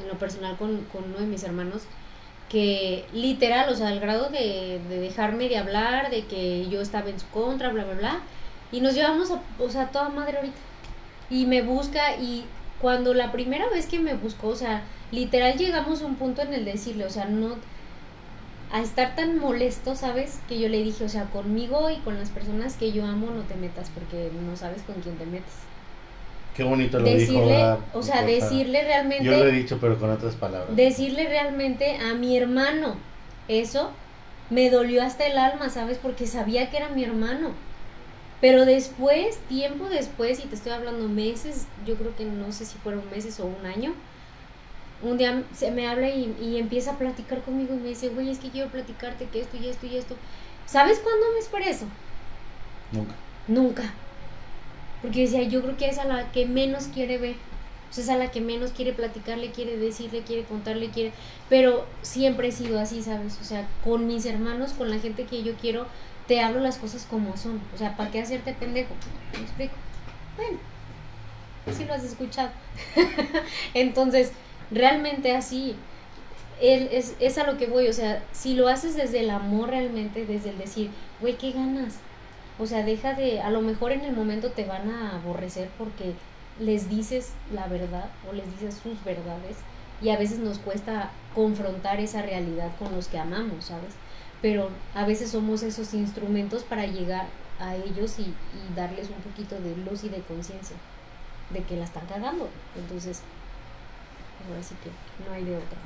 [0.00, 1.82] en lo personal con, con uno de mis hermanos,
[2.48, 7.08] que literal, o sea, al grado de, de dejarme de hablar, de que yo estaba
[7.10, 8.20] en su contra, bla, bla, bla,
[8.72, 10.58] y nos llevamos a, o sea, toda madre ahorita.
[11.30, 12.44] Y me busca y
[12.80, 16.52] cuando la primera vez que me buscó, o sea, literal llegamos a un punto en
[16.52, 17.56] el decirle, o sea, no
[18.72, 20.40] a estar tan molesto, ¿sabes?
[20.48, 23.42] Que yo le dije, o sea, conmigo y con las personas que yo amo no
[23.42, 25.52] te metas porque no sabes con quién te metes.
[26.56, 27.46] Qué bonito lo dijo.
[27.46, 27.78] ¿verdad?
[27.92, 30.74] o sea, decirle realmente Yo lo he dicho, pero con otras palabras.
[30.74, 32.96] decirle realmente a mi hermano
[33.48, 33.90] eso
[34.50, 35.98] me dolió hasta el alma, ¿sabes?
[35.98, 37.50] Porque sabía que era mi hermano.
[38.40, 42.76] Pero después, tiempo después, y te estoy hablando meses, yo creo que no sé si
[42.78, 43.94] fueron meses o un año,
[45.02, 48.30] un día se me habla y, y empieza a platicar conmigo y me dice, güey,
[48.30, 50.16] es que quiero platicarte que esto y esto y esto.
[50.66, 51.86] ¿Sabes cuándo me esperé eso?
[52.90, 53.14] Nunca.
[53.46, 53.94] Nunca.
[55.02, 57.36] Porque decía, yo creo que es a la que menos quiere ver.
[57.90, 61.12] O sea, es a la que menos quiere platicarle, quiere decirle, quiere contarle, quiere...
[61.48, 63.38] Pero siempre he sido así, ¿sabes?
[63.40, 65.86] O sea, con mis hermanos, con la gente que yo quiero,
[66.26, 67.60] te hablo las cosas como son.
[67.74, 68.94] O sea, ¿para qué hacerte pendejo?
[69.32, 69.74] ¿Me explico?
[70.36, 70.58] Bueno,
[71.76, 72.50] sí lo has escuchado.
[73.74, 74.32] Entonces,
[74.70, 75.76] realmente así,
[76.60, 77.88] él es, es a lo que voy.
[77.88, 81.96] O sea, si lo haces desde el amor realmente, desde el decir, güey, ¿qué ganas?
[82.58, 86.14] O sea, deja de, a lo mejor en el momento te van a aborrecer porque
[86.60, 89.56] les dices la verdad o les dices sus verdades
[90.00, 93.94] y a veces nos cuesta confrontar esa realidad con los que amamos, ¿sabes?
[94.44, 94.62] Pero
[94.94, 97.26] a veces somos esos instrumentos para llegar
[97.58, 100.76] a ellos y, y darles un poquito de luz y de conciencia
[101.50, 102.50] de que la están cagando.
[102.74, 103.22] Entonces,
[104.38, 104.90] ahora sí que
[105.24, 105.78] no hay de otra.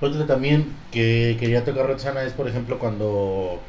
[0.00, 3.62] Otro también que quería tocar Roxana es, por ejemplo, cuando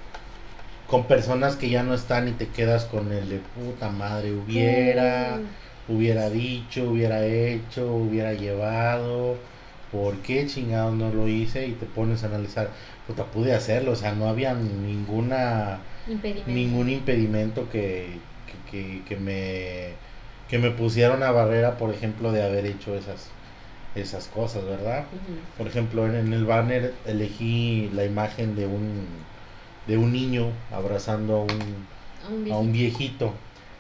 [0.86, 5.42] con personas que ya no están y te quedas con el de puta madre, hubiera,
[5.42, 5.56] Mm,
[5.88, 9.46] hubiera dicho, hubiera hecho, hubiera llevado,
[9.92, 11.68] ¿por qué chingados no lo hice?
[11.68, 12.74] Y te pones a analizar,
[13.08, 16.46] puta, pude hacerlo, o sea, no había ninguna, impedimento.
[16.46, 20.00] ningún impedimento que, que, que, que me,
[20.48, 23.32] que me pusiera una barrera, por ejemplo, de haber hecho esas,
[23.96, 25.06] esas cosas, ¿verdad?
[25.58, 29.26] Por ejemplo, en, en el banner elegí la imagen de un
[29.88, 31.88] de un niño abrazando a un,
[32.24, 33.34] A un a un viejito.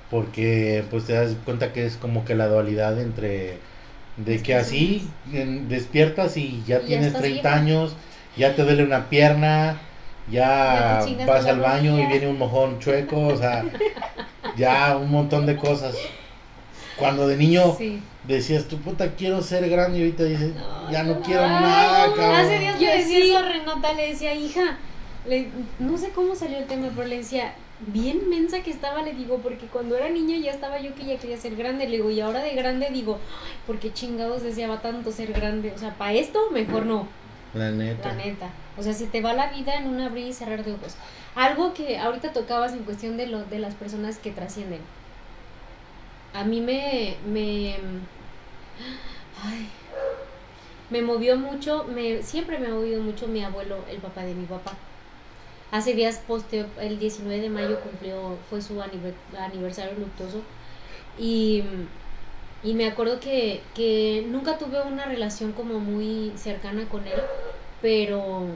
[0.09, 3.59] porque pues te das cuenta que es como que la dualidad entre
[4.17, 5.09] de que así
[5.69, 7.55] despiertas y ya Y tienes estás 30 viejo.
[7.55, 7.95] años,
[8.37, 9.77] ya te duele una pierna,
[10.31, 13.63] ya vas al baño y viene un mojón chueco, o sea,
[14.57, 15.95] ya un montón de cosas.
[16.97, 18.01] Cuando de niño Sí.
[18.23, 20.53] decías, tu puta, quiero ser grande y ahorita dices,
[20.91, 22.35] ya no, no, quiero nada, no, cabrón.
[22.35, 23.29] Hace días Yo le decía sí.
[23.29, 24.77] eso a Renata, le decía, hija,
[25.27, 27.53] le- no sé cómo salió el tema, pero le decía,
[27.85, 31.17] bien mensa que estaba, le digo, porque cuando era niño ya estaba yo que ya
[31.17, 35.11] quería ser grande, le digo, y ahora de grande digo, ay, porque chingados deseaba tanto
[35.11, 37.07] ser grande, o sea, para esto mejor no,
[38.09, 38.49] La neta.
[38.77, 40.95] O sea, se te va la vida en un abrir y cerrar de ojos.
[41.35, 44.81] Algo que ahorita tocabas en cuestión de lo, de las personas que trascienden.
[46.33, 47.75] A mí me, me
[50.89, 54.45] me movió mucho, me siempre me ha movido mucho mi abuelo, el papá de mi
[54.45, 54.73] papá.
[55.71, 60.41] Hace días posteo, el 19 de mayo cumplió, fue su anive- aniversario luctuoso
[61.19, 61.61] y,
[62.63, 67.21] y me acuerdo que, que nunca tuve una relación como muy cercana con él,
[67.81, 68.47] pero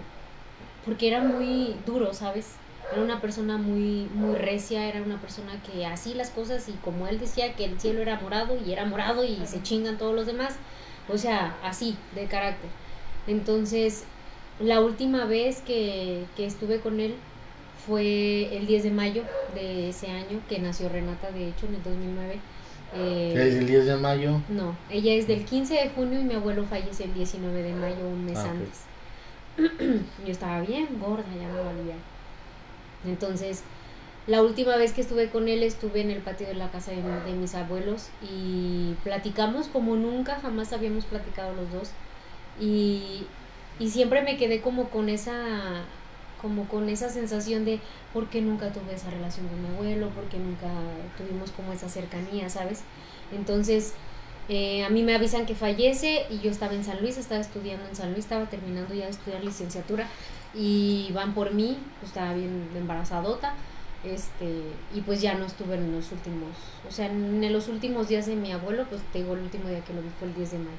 [0.86, 2.56] porque era muy duro, ¿sabes?
[2.92, 7.08] Era una persona muy, muy recia, era una persona que así las cosas y como
[7.08, 10.26] él decía que el cielo era morado y era morado y se chingan todos los
[10.26, 10.56] demás,
[11.08, 12.70] o sea, así, de carácter.
[13.28, 14.06] Entonces,
[14.60, 17.16] la última vez que, que estuve con él
[17.86, 19.24] fue el 10 de mayo
[19.56, 22.40] de ese año, que nació Renata, de hecho, en el 2009.
[22.94, 24.42] Eh, Es el 10 de mayo.
[24.50, 28.06] no, ella es del 15 de junio y mi abuelo fallece el 19 de mayo,
[28.08, 28.82] un mes Ah, antes.
[30.26, 31.96] Yo estaba bien gorda, ya me valía.
[33.06, 33.64] Entonces,
[34.28, 37.02] la última vez que estuve con él estuve en el patio de la casa de,
[37.02, 41.90] de mis abuelos y platicamos como nunca, jamás habíamos platicado los dos.
[42.60, 43.24] Y,
[43.80, 45.84] y siempre me quedé como con esa
[46.42, 47.80] como con esa sensación de
[48.14, 50.70] por qué nunca tuve esa relación con mi abuelo, por qué nunca
[51.18, 52.82] tuvimos como esa cercanía, ¿sabes?
[53.32, 53.94] Entonces,
[54.50, 57.88] eh, a mí me avisan que fallece y yo estaba en San Luis, estaba estudiando
[57.88, 60.08] en San Luis, estaba terminando ya de estudiar licenciatura
[60.54, 63.54] y van por mí, pues estaba bien embarazadota,
[64.04, 64.64] este,
[64.96, 66.50] y pues ya no estuve en los últimos,
[66.88, 69.82] o sea, en los últimos días de mi abuelo, pues te digo, el último día
[69.82, 70.72] que lo vi fue el 10 de mayo.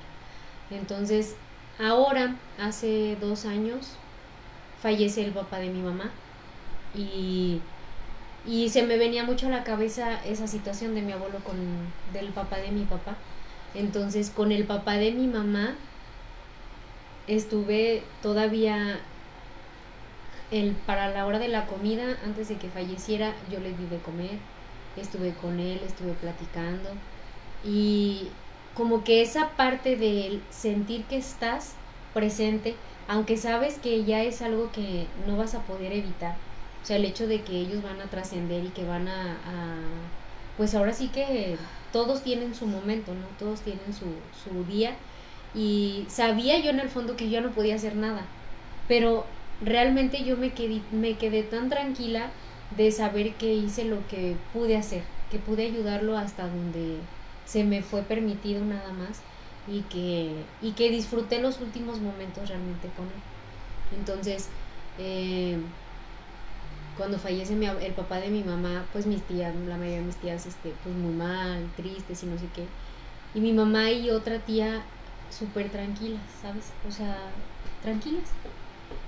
[0.70, 1.36] Entonces,
[1.78, 3.96] ahora, hace dos años,
[4.82, 6.10] fallece el papá de mi mamá.
[6.94, 7.60] Y,
[8.46, 11.56] y se me venía mucho a la cabeza esa situación de mi abuelo con
[12.12, 13.16] del papá de mi papá.
[13.74, 15.74] Entonces, con el papá de mi mamá
[17.26, 19.00] estuve todavía
[20.50, 23.98] el, para la hora de la comida, antes de que falleciera, yo le di de
[23.98, 24.38] comer,
[24.96, 26.90] estuve con él, estuve platicando.
[27.64, 28.28] Y
[28.74, 31.74] como que esa parte de sentir que estás
[32.12, 32.74] presente,
[33.08, 36.36] aunque sabes que ya es algo que no vas a poder evitar,
[36.82, 40.10] o sea, el hecho de que ellos van a trascender y que van a, a-
[40.56, 41.56] pues ahora sí que
[41.92, 43.26] todos tienen su momento, ¿no?
[43.38, 44.96] Todos tienen su, su día
[45.54, 48.26] y sabía yo en el fondo que yo no podía hacer nada,
[48.88, 49.26] pero
[49.60, 52.30] realmente yo me quedé, me quedé tan tranquila
[52.70, 56.98] de saber que hice lo que pude hacer, que pude ayudarlo hasta donde
[57.44, 59.22] se me fue permitido nada más
[59.68, 63.98] y que, y que disfruté los últimos momentos realmente con él.
[63.98, 64.48] Entonces,
[64.98, 65.58] eh,
[66.96, 70.16] cuando fallece mi el papá de mi mamá, pues mis tías, la mayoría de mis
[70.16, 72.66] tías, este, pues muy mal, tristes y no sé qué.
[73.34, 74.82] Y mi mamá y otra tía
[75.30, 76.70] súper tranquilas, ¿sabes?
[76.88, 77.16] O sea,
[77.82, 78.30] tranquilas.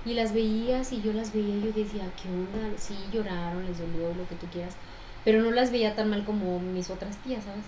[0.05, 2.77] Y las veías y yo las veía y yo decía, ¿qué onda?
[2.77, 4.75] Sí, lloraron, les dolió, lo que tú quieras.
[5.23, 7.65] Pero no las veía tan mal como mis otras tías, ¿sabes?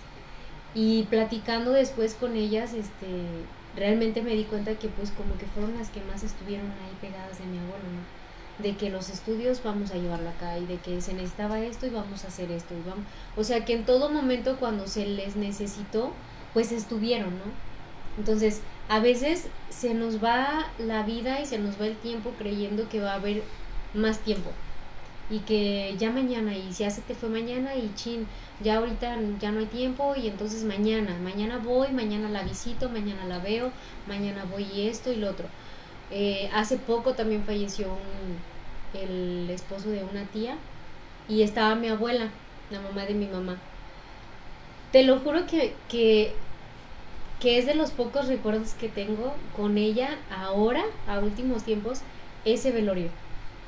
[0.73, 3.07] Y platicando después con ellas, este,
[3.75, 7.39] realmente me di cuenta que pues como que fueron las que más estuvieron ahí pegadas
[7.39, 8.63] de mi abuelo, ¿no?
[8.63, 11.91] De que los estudios vamos a llevarlo acá y de que se necesitaba esto y
[11.91, 15.35] vamos a hacer esto y vamos, o sea que en todo momento cuando se les
[15.35, 16.11] necesitó,
[16.53, 17.45] pues estuvieron, ¿no?
[18.17, 22.89] Entonces, a veces se nos va la vida y se nos va el tiempo creyendo
[22.89, 23.43] que va a haber
[23.93, 24.51] más tiempo
[25.29, 28.25] y que ya mañana y si hace te fue mañana y chin,
[28.61, 33.25] ya ahorita ya no hay tiempo y entonces mañana, mañana voy, mañana la visito, mañana
[33.25, 33.71] la veo,
[34.07, 35.47] mañana voy y esto y lo otro.
[36.11, 40.57] Eh, hace poco también falleció un- el esposo de una tía
[41.27, 42.29] y estaba mi abuela,
[42.71, 43.57] la mamá de mi mamá.
[44.91, 46.33] Te lo juro que, que,
[47.39, 52.01] que es de los pocos recuerdos que tengo con ella ahora, a últimos tiempos,
[52.45, 53.09] ese velorio.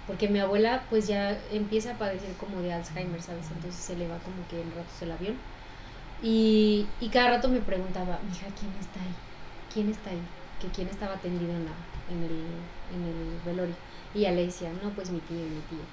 [0.09, 3.51] Porque mi abuela pues ya empieza a padecer como de Alzheimer, ¿sabes?
[3.51, 5.37] Entonces se le va como que en ratos el avión.
[6.21, 9.15] Y, y cada rato me preguntaba, mija, ¿quién está ahí?
[9.73, 10.29] ¿Quién está ahí?
[10.59, 11.73] Que quién estaba tendido en, la,
[12.09, 13.77] en, el, en el velorio.
[14.13, 15.87] Y ya le decía, no, pues mi tío mi tío.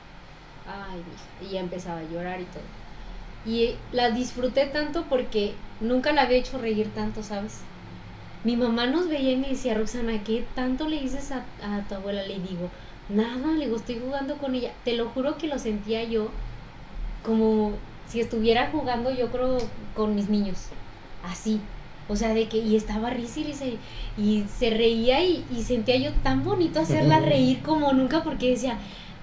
[0.66, 1.26] Ay, mija.
[1.40, 2.64] Y ya empezaba a llorar y todo.
[3.44, 7.66] Y la disfruté tanto porque nunca la había hecho reír tanto, ¿sabes?
[8.44, 11.96] Mi mamá nos veía y me decía, Roxana, ¿qué tanto le dices a, a tu
[11.96, 12.22] abuela?
[12.22, 12.70] Le digo,
[13.09, 14.73] nada, le digo, estoy jugando con ella.
[14.85, 16.29] Te lo juro que lo sentía yo
[17.25, 17.73] como
[18.09, 19.59] si estuviera jugando, yo creo,
[19.95, 20.66] con mis niños.
[21.25, 21.61] Así.
[22.09, 23.79] O sea, de que, y estaba risa y
[24.16, 28.51] y, y se reía y, y sentía yo tan bonito hacerla reír como nunca porque
[28.51, 28.79] decía,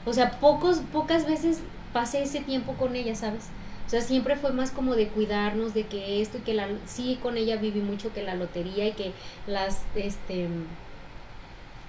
[0.06, 1.60] o sea, pocos, pocas veces
[1.94, 3.46] pasé ese tiempo con ella, ¿sabes?
[3.86, 6.68] O sea, siempre fue más como de cuidarnos, de que esto y que la...
[6.86, 9.12] Sí, con ella viví mucho que la lotería y que
[9.48, 10.48] las, este...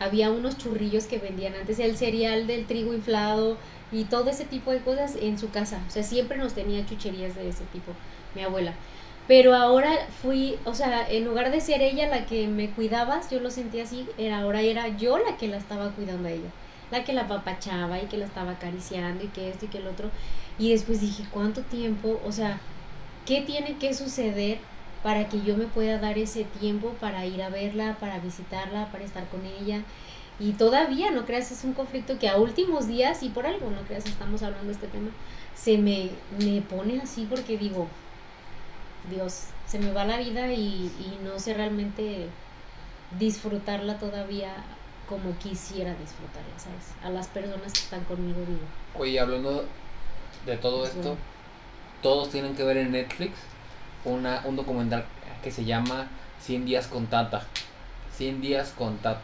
[0.04, 3.56] Había unos churrillos que vendían antes, el cereal del trigo inflado
[3.90, 5.80] y todo ese tipo de cosas en su casa.
[5.88, 7.92] O sea, siempre nos tenía chucherías de ese tipo,
[8.34, 8.74] mi abuela.
[9.26, 9.90] Pero ahora
[10.22, 13.84] fui, o sea, en lugar de ser ella la que me cuidabas, yo lo sentía
[13.84, 16.50] así, era ahora era yo la que la estaba cuidando a ella,
[16.90, 19.86] la que la papachaba y que la estaba acariciando y que esto y que el
[19.86, 20.10] otro.
[20.58, 22.20] Y después dije, ¿cuánto tiempo?
[22.26, 22.60] O sea,
[23.24, 24.58] ¿qué tiene que suceder
[25.04, 29.04] para que yo me pueda dar ese tiempo para ir a verla, para visitarla, para
[29.04, 29.82] estar con ella?
[30.40, 33.82] Y todavía, no creas, es un conflicto que a últimos días, y por algo, no
[33.82, 35.10] creas, estamos hablando de este tema,
[35.54, 37.86] se me, me pone así porque digo,
[39.10, 42.26] Dios, se me va la vida y, y no sé realmente
[43.18, 44.54] disfrutarla todavía
[45.08, 46.86] como quisiera disfrutarla, ¿sabes?
[47.04, 48.66] A las personas que están conmigo digo.
[48.98, 49.66] Oye, hablando
[50.46, 50.92] de todo Sí.
[50.96, 51.16] esto,
[52.02, 53.32] todos tienen que ver en Netflix
[54.04, 55.04] una, un documental
[55.42, 56.06] que se llama
[56.40, 57.42] 100 días con Tata.
[58.16, 59.20] 100 días con Tata.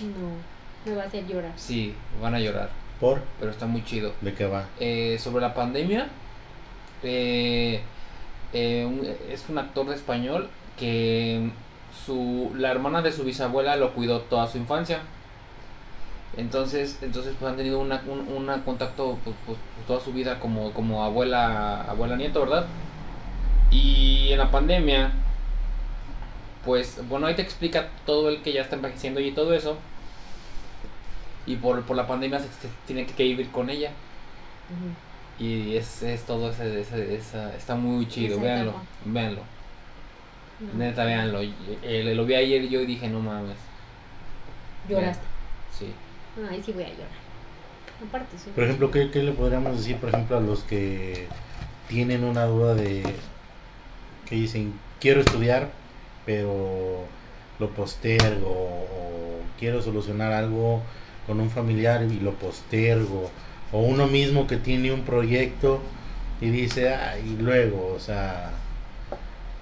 [0.00, 1.52] No, me va a hacer llorar.
[1.56, 3.20] Sí, van a llorar, ¿Por?
[3.38, 4.12] pero está muy chido.
[4.20, 4.64] ¿De qué va?
[4.78, 6.08] Eh, sobre la pandemia,
[7.02, 7.80] eh,
[8.52, 10.48] eh, un- es un actor de español
[10.78, 11.50] que
[12.06, 15.00] su, la hermana de su bisabuela lo cuidó toda su infancia.
[16.36, 20.72] Entonces, entonces pues han tenido una, un una contacto pues, pues, toda su vida como,
[20.72, 22.66] como abuela, abuela nieto, ¿verdad?
[23.70, 25.12] Y en la pandemia,
[26.64, 29.76] pues bueno, ahí te explica todo el que ya está envejeciendo y todo eso.
[31.46, 33.90] Y por, por la pandemia se, se tiene que vivir con ella.
[35.38, 38.84] Y es, es todo ese, ese- esa- está muy chido, Esa véanlo, etapa.
[39.06, 39.42] véanlo,
[40.60, 40.78] No.
[40.78, 41.40] neta, véanlo.
[41.82, 43.56] Eh, lo vi ayer y yo dije, no mames,
[44.88, 45.24] Lloraste.
[45.78, 45.92] sí.
[46.48, 47.08] Ay, sí voy a llorar.
[48.06, 48.50] Aparte, sí.
[48.54, 51.26] Por ejemplo, ¿qué, qué le podríamos decir, por ejemplo, a los que
[51.88, 53.02] tienen una duda de
[54.30, 55.70] que dicen, quiero estudiar,
[56.24, 57.04] pero
[57.58, 60.82] lo postergo, o quiero solucionar algo
[61.26, 63.30] con un familiar y lo postergo,
[63.72, 65.80] o uno mismo que tiene un proyecto
[66.40, 68.52] y dice, ay, y luego, o sea,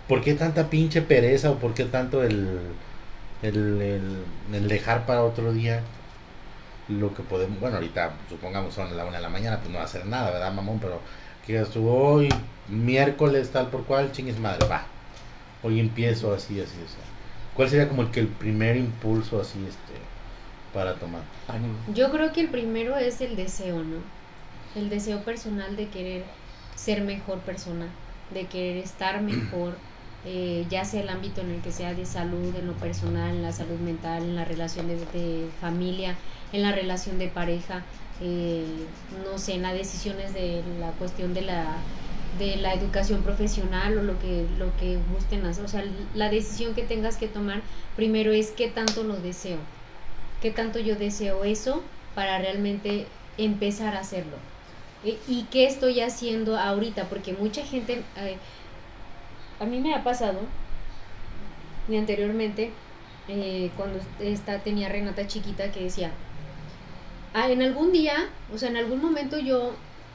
[0.06, 2.58] ¿por qué tanta pinche pereza o por qué tanto el,
[3.42, 5.82] el, el, el dejar para otro día?
[6.88, 9.82] lo que podemos, bueno, ahorita supongamos son la una de la mañana, pues no va
[9.82, 10.78] a hacer nada, ¿verdad, mamón?
[10.80, 11.00] Pero
[11.46, 12.28] que tú, hoy,
[12.68, 14.84] miércoles, tal por cual, chingues madre, va.
[15.62, 17.04] Hoy empiezo así, así, o sea.
[17.54, 19.94] ¿Cuál sería como el que el primer impulso así, este,
[20.72, 21.22] para tomar?
[21.48, 21.74] Ánimo.
[21.92, 23.98] Yo creo que el primero es el deseo, ¿no?
[24.76, 26.24] El deseo personal de querer
[26.76, 27.86] ser mejor persona,
[28.32, 29.76] de querer estar mejor,
[30.24, 33.42] eh, ya sea el ámbito en el que sea de salud, en lo personal, en
[33.42, 36.14] la salud mental, en la relación de, de familia,
[36.52, 37.82] en la relación de pareja,
[38.20, 38.64] eh,
[39.24, 41.76] no sé, en las decisiones de la cuestión de la
[42.38, 45.84] de la educación profesional o lo que lo que gusten hacer, o sea,
[46.14, 47.60] la decisión que tengas que tomar
[47.96, 49.58] primero es qué tanto lo deseo,
[50.42, 51.82] qué tanto yo deseo eso
[52.14, 54.36] para realmente empezar a hacerlo.
[55.04, 57.04] Eh, ¿Y qué estoy haciendo ahorita?
[57.08, 58.36] Porque mucha gente, eh,
[59.60, 60.40] a mí me ha pasado,
[61.88, 62.70] y anteriormente,
[63.28, 66.10] eh, cuando esta, tenía Renata chiquita, que decía,
[67.34, 69.74] "Ah, en algún día, o sea, en algún momento yo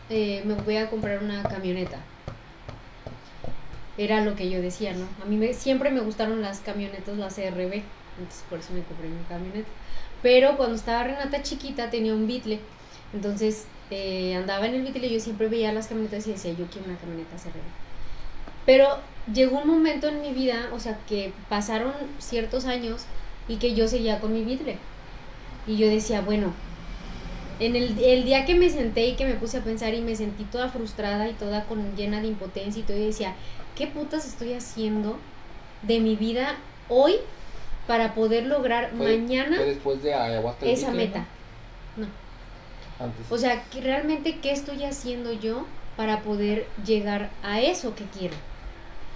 [0.10, 1.98] eh, me voy a comprar una camioneta.
[3.98, 5.06] Era lo que yo decía, ¿no?
[5.22, 7.84] A mí me, siempre me gustaron las camionetas, las CRB,
[8.18, 9.70] entonces por eso me compré mi camioneta.
[10.22, 12.60] Pero cuando estaba Renata chiquita tenía un Beetle,
[13.14, 16.66] entonces eh, andaba en el Beetle y yo siempre veía las camionetas y decía, yo
[16.68, 17.62] quiero una camioneta CRB.
[18.66, 19.00] Pero
[19.32, 23.06] llegó un momento en mi vida, o sea, que pasaron ciertos años
[23.48, 24.78] y que yo seguía con mi Beetle.
[25.68, 26.54] Y yo decía, bueno,
[27.60, 30.16] en el, el día que me senté y que me puse a pensar y me
[30.16, 33.36] sentí toda frustrada y toda con, llena de impotencia y todo, y decía,
[33.76, 35.18] ¿qué putas estoy haciendo
[35.82, 36.56] de mi vida
[36.90, 37.16] hoy
[37.88, 40.66] para poder lograr Fue- mañana fue después de ayahuasca.
[40.66, 41.26] esa meta?
[41.98, 42.06] No.
[42.08, 42.12] ¿no?
[43.06, 43.32] Antes.
[43.32, 45.66] O sea, que realmente qué estoy haciendo yo
[45.98, 48.36] para poder llegar a eso que quiero.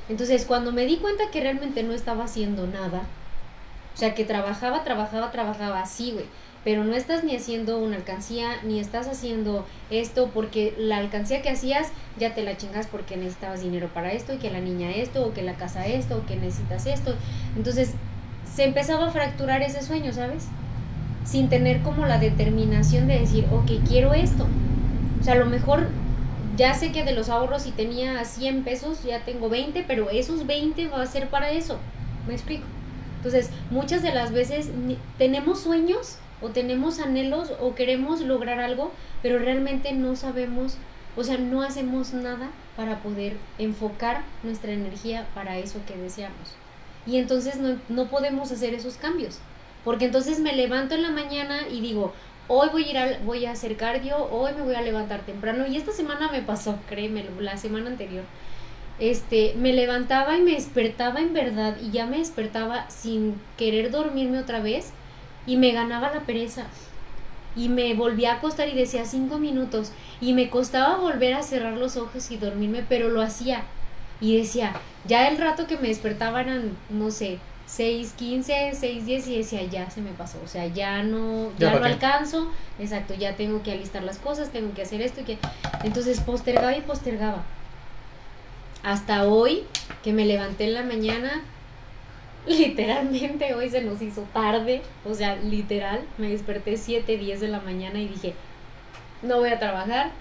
[0.09, 3.01] Entonces, cuando me di cuenta que realmente no estaba haciendo nada,
[3.93, 6.25] o sea, que trabajaba, trabajaba, trabajaba así, güey,
[6.67, 11.49] pero no estás ni haciendo una alcancía, ni estás haciendo esto, porque la alcancía que
[11.49, 15.25] hacías ya te la chingas porque necesitabas dinero para esto, y que la niña esto,
[15.25, 17.15] o que la casa esto, o que necesitas esto.
[17.55, 17.93] Entonces,
[18.53, 20.49] se empezaba a fracturar ese sueño, ¿sabes?
[21.23, 24.45] sin tener como la determinación de decir, ok, quiero esto.
[25.21, 25.87] O sea, a lo mejor
[26.57, 30.45] ya sé que de los ahorros si tenía 100 pesos, ya tengo 20, pero esos
[30.45, 31.77] 20 va a ser para eso.
[32.27, 32.65] ¿Me explico?
[33.17, 34.69] Entonces, muchas de las veces
[35.17, 40.77] tenemos sueños o tenemos anhelos o queremos lograr algo, pero realmente no sabemos,
[41.15, 46.55] o sea, no hacemos nada para poder enfocar nuestra energía para eso que deseamos.
[47.05, 49.39] Y entonces no, no podemos hacer esos cambios.
[49.83, 52.13] Porque entonces me levanto en la mañana y digo,
[52.49, 55.65] hoy voy a ir al- voy a hacer cardio, hoy me voy a levantar temprano.
[55.67, 58.23] Y esta semana me pasó, créeme, la semana anterior.
[58.99, 64.39] Este, me levantaba y me despertaba en verdad y ya me despertaba sin querer dormirme
[64.39, 64.91] otra vez
[65.47, 66.65] y me ganaba la pereza.
[67.55, 69.91] Y me volvía a acostar y decía cinco minutos
[70.21, 73.63] y me costaba volver a cerrar los ojos y dormirme, pero lo hacía.
[74.21, 74.73] Y decía,
[75.05, 79.63] ya el rato que me despertaba eran, no sé, 6, 15, 6, 10 y decía,
[79.63, 83.71] ya se me pasó, o sea, ya no, Ya no alcanzo, exacto, ya tengo que
[83.73, 85.37] alistar las cosas, tengo que hacer esto y que...
[85.83, 87.43] Entonces postergaba y postergaba.
[88.83, 89.63] Hasta hoy,
[90.01, 91.43] que me levanté en la mañana,
[92.47, 97.59] literalmente hoy se nos hizo tarde, o sea, literal, me desperté 7, 10 de la
[97.59, 98.33] mañana y dije,
[99.21, 100.11] no voy a trabajar,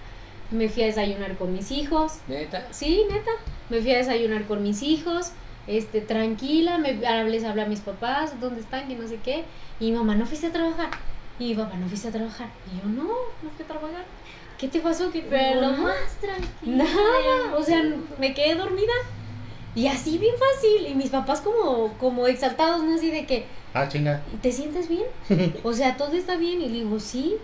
[0.51, 2.67] me fui a desayunar con mis hijos, Neta.
[2.71, 3.31] Sí, neta.
[3.69, 5.33] Me fui a desayunar con mis hijos,
[5.67, 8.89] este, tranquila, me les hablé a mis papás, ¿dónde están?
[8.89, 9.45] Que no sé qué.
[9.81, 10.91] Y mamá, ¿no fuiste a trabajar?
[11.39, 12.49] Y papá, ¿no fuiste a trabajar?
[12.73, 14.05] Y yo, no, no fui a trabajar.
[14.59, 15.11] ¿Qué te pasó?
[15.11, 16.77] ¿Qué Pero lo Nada, más tranquilo.
[16.77, 17.83] Nada, o sea,
[18.19, 18.93] me quedé dormida.
[19.77, 20.89] Y así bien fácil.
[20.89, 22.95] Y mis papás como, como exaltados, ¿no?
[22.97, 24.23] Así de que, Ah, chinga.
[24.43, 25.05] ¿te sientes bien?
[25.63, 26.63] O sea, todo está bien.
[26.63, 27.37] Y le digo, sí.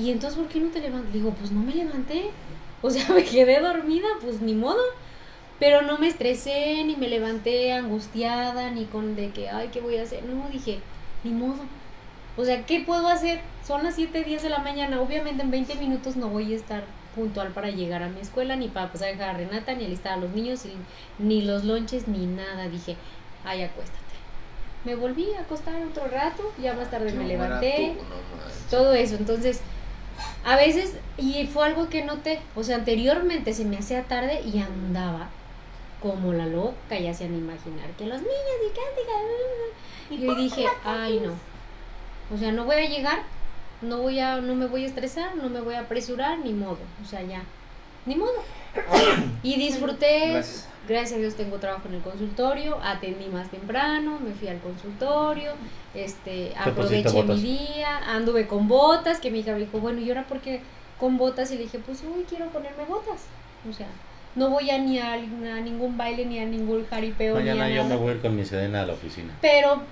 [0.00, 1.12] Y entonces, ¿por qué no te levantas?
[1.12, 2.30] Le digo, pues no me levanté.
[2.80, 4.80] O sea, me quedé dormida, pues ni modo.
[5.58, 9.96] Pero no me estresé, ni me levanté angustiada, ni con de que, ay, ¿qué voy
[9.96, 10.24] a hacer?
[10.24, 10.78] No, dije,
[11.24, 11.60] ni modo.
[12.36, 13.40] O sea, ¿qué puedo hacer?
[13.66, 15.00] Son las 7, 10 de la mañana.
[15.00, 16.84] Obviamente en 20 minutos no voy a estar
[17.14, 20.14] puntual para llegar a mi escuela, ni para pasar a dejar a Renata, ni alistar
[20.14, 20.76] a los niños, y-
[21.22, 22.68] ni los lonches, ni nada.
[22.68, 22.96] Dije,
[23.44, 23.98] ay, acuéstate.
[24.84, 28.02] Me volví a acostar otro rato, ya más tarde me levanté no
[28.70, 29.14] todo eso.
[29.14, 29.60] Entonces,
[30.44, 34.58] a veces, y fue algo que noté, o sea, anteriormente se me hacía tarde y
[34.58, 35.28] andaba
[36.00, 38.34] como la loca, ya se han de imaginar, que los niños
[40.10, 41.32] y que y yo dije, ay no,
[42.34, 43.22] o sea, no voy a llegar,
[43.82, 46.78] no voy a, no me voy a estresar, no me voy a apresurar, ni modo,
[47.02, 47.42] o sea, ya,
[48.06, 48.32] ni modo.
[49.42, 50.68] Y disfruté, Gracias.
[50.88, 55.52] gracias a Dios tengo trabajo en el consultorio, atendí más temprano, me fui al consultorio,
[55.94, 60.24] este, aproveché mi día, anduve con botas, que mi hija me dijo, bueno, ¿y ahora
[60.24, 60.60] por qué
[60.98, 61.50] con botas?
[61.50, 63.24] Y le dije, pues hoy quiero ponerme botas,
[63.68, 63.88] o sea,
[64.34, 67.76] no voy a ni a, a ningún baile, ni a ningún jaripeo, Mañana ni a
[67.76, 67.94] yo nada.
[67.96, 69.34] me voy a ir con mi sedena a la oficina.
[69.42, 69.82] Pero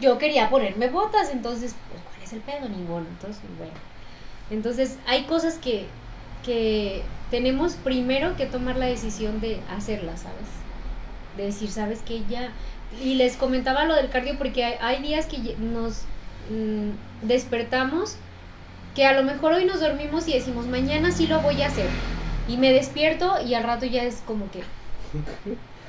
[0.00, 2.68] yo quería ponerme botas, entonces, pues, ¿cuál el pedo?
[2.68, 3.06] Ninguno.
[3.08, 3.72] Entonces, bueno.
[4.50, 5.86] Entonces, hay cosas que,
[6.44, 10.60] que tenemos primero que tomar la decisión de hacerlas, ¿sabes?
[11.36, 12.22] de decir, ¿sabes qué?
[12.28, 12.50] Ya.
[13.02, 16.02] Y les comentaba lo del cardio porque hay, días que nos
[16.50, 18.16] mm, despertamos
[18.94, 21.88] que a lo mejor hoy nos dormimos y decimos, mañana sí lo voy a hacer.
[22.48, 24.62] Y me despierto y al rato ya es como que,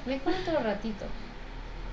[0.05, 1.05] me cuento ratito.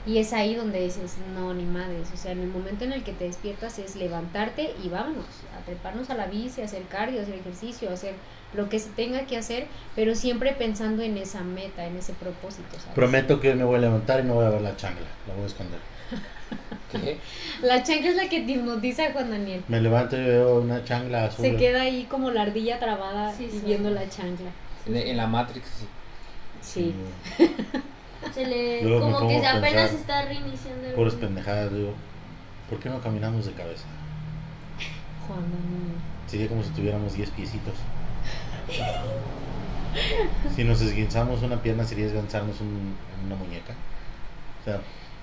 [0.09, 2.09] Y es ahí donde dices, no, ni madres.
[2.15, 5.63] O sea, en el momento en el que te despiertas es levantarte y vámonos, a
[5.67, 8.15] treparnos a la bici, a hacer cardio, a hacer ejercicio, a hacer
[8.55, 12.71] lo que se tenga que hacer, pero siempre pensando en esa meta, en ese propósito.
[12.79, 12.95] ¿sabes?
[12.95, 15.07] Prometo que hoy me voy a levantar y no voy a ver la chancla.
[15.27, 15.81] La voy a esconder.
[16.93, 17.19] ¿Qué?
[17.61, 19.63] La chancla es la que te hipnotiza Juan Daniel.
[19.69, 21.45] Me levanto y veo una chancla azul.
[21.45, 23.63] Se queda ahí como la ardilla trabada Sí, y sí.
[23.67, 24.49] viendo la chancla.
[24.87, 25.87] En, en la Matrix, sí.
[26.63, 26.95] Sí.
[28.33, 31.95] Se le, Luego me como que apenas pensar, está reiniciando el Puras pendejadas, digo.
[32.69, 33.85] ¿Por qué no caminamos de cabeza?
[35.27, 35.97] Juan Daniel.
[36.27, 37.75] Sería como si tuviéramos 10 piecitos.
[40.55, 42.95] Si nos esguinzamos una pierna sería esguinzarnos un-
[43.27, 43.73] una muñeca.
[44.61, 44.81] O sea,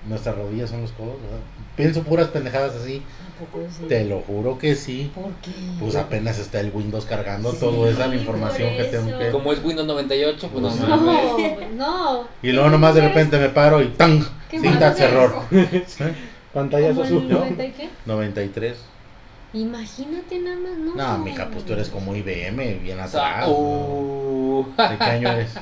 [0.08, 1.38] nuestras rodillas son los codos, ¿verdad?
[1.76, 3.02] Pienso puras pendejadas así.
[3.36, 5.10] ¿A poco es Te lo juro que sí.
[5.14, 5.50] ¿Por qué?
[5.78, 9.30] Pues apenas está el Windows cargando Sí, toda esa información que tengo que...
[9.30, 11.72] Como es Windows 98, pues no Pues mames.
[11.74, 12.28] No, no.
[12.42, 14.24] Y luego nomás de repente me paro y ¡tan!
[14.50, 15.42] ¿Qué Syntax malo error.
[16.54, 17.28] Pantallazo ¿Cómo azul.
[17.28, 17.38] ¿no?
[17.40, 17.88] 90 y qué?
[18.06, 18.76] 93.
[19.52, 20.94] Imagínate nada más, ¿no?
[20.94, 23.46] No, mija, pues tú eres como IBM, bien atrás.
[23.46, 23.52] ¿no?
[23.52, 25.52] uh, ¿De qué año eres?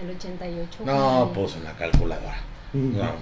[0.00, 0.78] En el 88.
[0.84, 2.38] No, pues una calculadora.
[2.72, 3.12] No, no.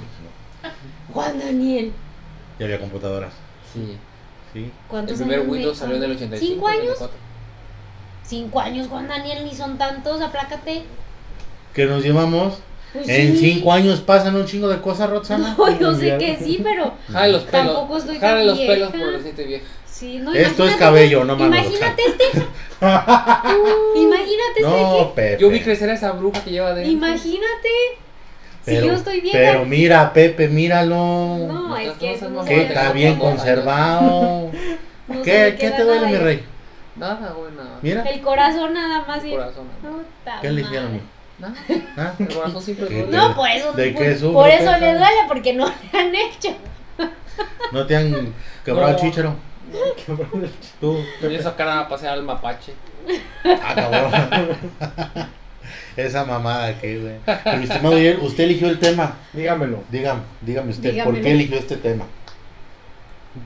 [1.13, 1.93] Juan Daniel.
[2.59, 3.33] Ya había computadoras.
[3.73, 3.97] sí.
[4.53, 4.65] Sí.
[4.65, 6.45] El ¿Cuántos primer años Windows salió en el 85.
[6.55, 6.83] ¿Cinco años?
[6.97, 7.17] 84.
[8.25, 10.83] Cinco años, Juan Daniel, ni son tantos, aplácate.
[11.73, 12.59] Que nos llevamos.
[12.93, 13.53] Pues En sí.
[13.55, 15.55] cinco años pasan un chingo de cosas, Roxana.
[15.59, 17.67] No, yo sé que sí, pero Jale los pelos.
[17.67, 18.73] Tampoco estoy tan Jale los vieja.
[18.73, 19.65] pelos por decirte vieja.
[19.87, 22.47] sí, no Esto es imagínate cabello, este- no mano, Imagínate este.
[24.01, 25.41] imagínate No, Pepe.
[25.41, 26.81] Yo vi crecer a esa bruja que lleva este.
[26.81, 27.07] dentro.
[27.07, 27.69] Imagínate.
[28.65, 29.39] Pero, si yo estoy vieja.
[29.39, 30.97] pero mira, Pepe, míralo.
[30.97, 33.25] no, es que eso no, que está bien no.
[33.25, 34.51] conservado.
[35.09, 36.45] no ¿Qué, ¿qué te duele, mi rey?
[36.97, 37.79] Nada, güey, nada.
[37.81, 38.03] Mira.
[38.03, 39.19] El corazón nada más.
[39.19, 39.37] El bien.
[39.39, 39.65] corazón.
[39.83, 39.95] nada.
[39.97, 41.01] Puta ¿Qué le hicieron?
[41.39, 41.55] Nada.
[41.97, 42.13] ¿Ah?
[42.19, 43.17] El corazón siempre ¿Qué duele.
[43.17, 46.15] No, pues eso, ¿De pues, qué sufre, por eso le duele, porque no le han
[46.15, 46.55] hecho.
[47.73, 48.35] ¿No te han
[48.65, 49.01] quebrado el No.
[49.01, 49.35] chichero?
[50.81, 52.75] Tú, a sacar a pasear al mapache.
[53.45, 55.31] Ah, cabrón.
[55.97, 57.15] Esa mamada que, güey.
[57.25, 59.17] Pero, mi estimado usted eligió el tema.
[59.33, 59.83] Dígamelo.
[59.91, 62.05] Dígame, dígame usted, ¿por qué eligió este tema?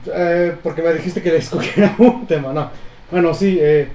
[0.07, 2.69] Eh, porque me dijiste que le escogiera un tema, no.
[3.11, 3.87] Bueno, sí, eh,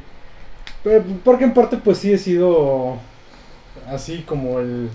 [0.84, 2.96] eh, porque en parte pues sí he sido
[3.88, 4.88] así como el...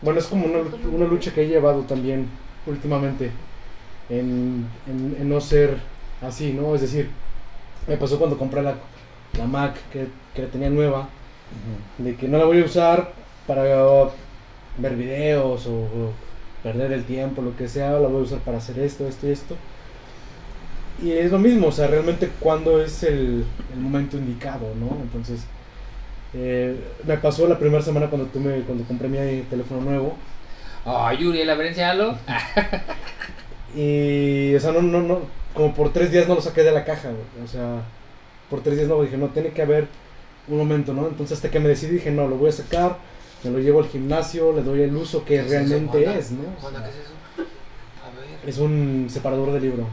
[0.00, 0.58] Bueno, es como una,
[0.90, 2.26] una lucha que he llevado también
[2.66, 3.30] últimamente
[4.08, 5.76] en, en- en no ser
[6.22, 6.74] así, ¿no?
[6.74, 7.10] Es decir,
[7.86, 8.74] me pasó cuando compré la,
[9.38, 11.08] la Mac que, que la tenía nueva,
[11.98, 13.12] de que no la voy a usar
[13.46, 13.62] para
[14.78, 16.12] ver videos o, o
[16.62, 19.32] perder el tiempo, lo que sea, la voy a usar para hacer esto, esto y
[19.32, 19.56] esto.
[21.02, 24.96] Y es lo mismo, o sea, realmente cuando es el, el momento indicado, ¿no?
[25.02, 25.44] Entonces,
[26.34, 30.16] eh, me pasó la primera semana cuando, tuve, cuando compré mi teléfono nuevo.
[30.84, 32.16] Ay, Yuri, a ver, enséñalo.
[33.74, 35.20] Y, o sea, no, no, no,
[35.54, 37.44] como por tres días no lo saqué de la caja, güey.
[37.44, 37.82] O sea,
[38.50, 39.88] por tres días no, dije, no, tiene que haber
[40.48, 41.06] un momento, ¿no?
[41.08, 42.96] Entonces, hasta que me decidí, dije, no, lo voy a sacar,
[43.44, 46.18] me lo llevo al gimnasio, le doy el uso que ¿Qué es eso, realmente Juana?
[46.18, 46.42] es, ¿no?
[46.42, 47.12] O Juana, sea, ¿qué es eso?
[48.04, 48.48] A ver.
[48.48, 49.86] es un separador de libro.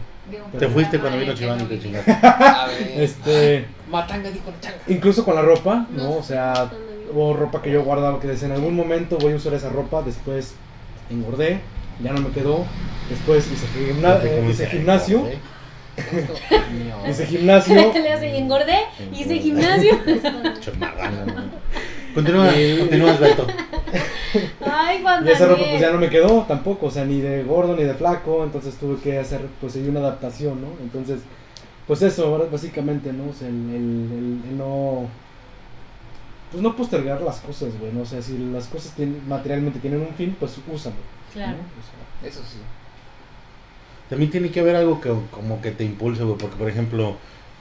[0.60, 2.12] Te fuiste cuando vino Chiván y te chingaste.
[2.24, 3.02] A ver.
[3.02, 4.78] Este, Matanga dijo changa.
[4.88, 6.14] incluso con la ropa, ¿no?
[6.18, 6.72] O sea,
[7.12, 10.02] hubo ropa que yo guardaba que decía, en algún momento voy a usar esa ropa,
[10.04, 10.54] después
[11.10, 11.62] engordé,
[12.04, 12.66] ya no me quedó,
[13.10, 14.20] después hice, gimna-
[14.50, 15.40] hice gimnasio, ¿eh?
[17.10, 18.78] hice gimnasio, Le hace y engordé,
[19.14, 19.98] hice gimnasio.
[22.14, 23.48] Continúa, Beto.
[24.66, 27.44] Ay, Juan y esa ropa pues ya no me quedó tampoco, o sea, ni de
[27.44, 30.68] gordo ni de flaco, entonces tuve que hacer pues una adaptación, ¿no?
[30.82, 31.20] Entonces,
[31.88, 33.30] pues eso, básicamente, ¿no?
[33.30, 35.08] O sea, el, el- el- el no...
[36.52, 38.02] Pues no postergar las cosas, güey, ¿no?
[38.02, 40.96] O sea, si las cosas tienen- materialmente tienen un fin, pues úsalo.
[40.96, 41.34] ¿no?
[41.34, 41.58] Claro.
[41.58, 42.58] O sea, Eso sí.
[44.10, 46.38] También tiene que haber algo que como que te impulse, güey.
[46.38, 47.16] Porque, por ejemplo,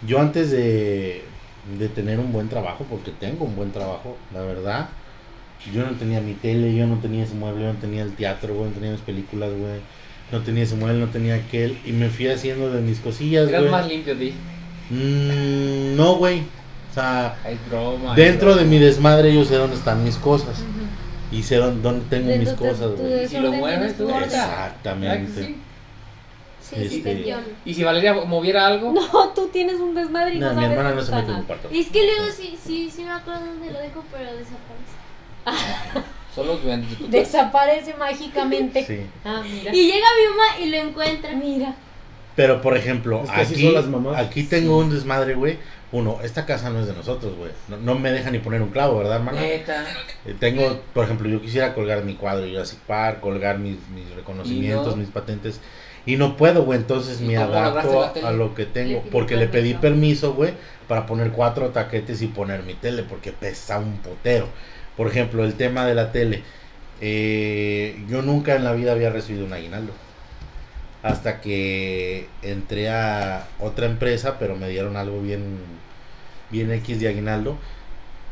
[0.06, 1.22] yo antes de,
[1.78, 4.88] de tener un buen trabajo, porque tengo un buen trabajo, la verdad,
[5.74, 8.54] yo no tenía mi tele, yo no tenía ese mueble, yo no tenía el teatro,
[8.54, 9.80] güey, no tenía mis películas, güey.
[10.30, 11.78] No tenía ese mueble, no tenía aquel.
[11.84, 13.72] Y me fui haciendo de mis cosillas, Eras güey.
[13.72, 14.32] más limpio, di.
[14.90, 16.40] Mm, no, güey.
[16.90, 18.14] O sea, Hay broma.
[18.14, 20.62] hay dentro de mi desmadre yo sé dónde están mis cosas.
[21.30, 23.24] Y sé dónde, dónde tengo De mis cosas, güey.
[23.24, 24.20] Y si lo mueves, tú orden.
[24.20, 25.54] ¿verdad que Exactamente.
[26.68, 26.76] Sí?
[26.76, 27.42] Sí, sí, Este-.
[27.64, 28.92] Y si Valeria moviera algo.
[28.92, 31.42] No, tú tienes un desmadre y no, No, mi hermana no se mete en mi
[31.44, 31.68] cuarto.
[31.72, 36.08] Es que luego sí, sí, sí me acuerdo dónde lo dejo, pero desaparece.
[36.62, 37.10] Duendes casa.
[37.10, 38.84] Desaparece mágicamente.
[38.84, 39.00] Sí.
[39.24, 39.74] Ah, mira.
[39.74, 41.32] Y llega Vilma y lo encuentra.
[41.32, 41.74] Mira.
[42.36, 44.16] Pero por ejemplo, Es que aquí, son las mamás.
[44.16, 45.58] aquí tengo un desmadre, güey.
[45.90, 47.50] Uno, esta casa no es de nosotros, güey.
[47.68, 49.40] No, no me deja ni poner un clavo, ¿verdad, hermano?
[49.40, 49.84] Neta.
[50.26, 54.94] Eh, Tengo, por ejemplo, yo quisiera colgar mi cuadro Jurassic Park, colgar mis, mis reconocimientos,
[54.94, 54.96] no.
[54.96, 55.60] mis patentes.
[56.06, 56.78] Y no puedo, güey.
[56.78, 59.02] Entonces ¿Y me adapto a lo que tengo.
[59.04, 60.34] Le porque le pedí permiso.
[60.34, 60.54] güey,
[60.86, 63.02] para poner cuatro taquetes y poner mi tele.
[63.02, 64.48] Porque pesa un potero.
[64.96, 66.42] Por ejemplo, el tema de la tele.
[67.00, 69.92] Eh, yo nunca en la vida había recibido un aguinaldo.
[71.02, 75.58] Hasta que entré a otra empresa, pero me dieron algo bien,
[76.50, 77.56] bien X de aguinaldo.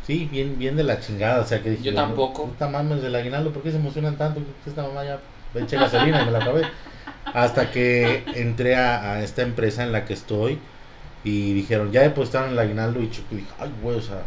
[0.07, 1.41] Sí, bien, bien de la chingada.
[1.43, 2.47] O sea que dije, Yo tampoco.
[2.47, 4.41] Puta mames del aguinaldo, ¿por qué se emocionan tanto?
[4.67, 5.21] Esta mamá ya
[5.55, 6.63] eché gasolina y me la acabé.
[7.35, 10.59] Hasta que entré a, a esta empresa en la que estoy
[11.25, 14.23] y dijeron, ya depositaron el aguinaldo y Chucky dije, ay, güey, o sea,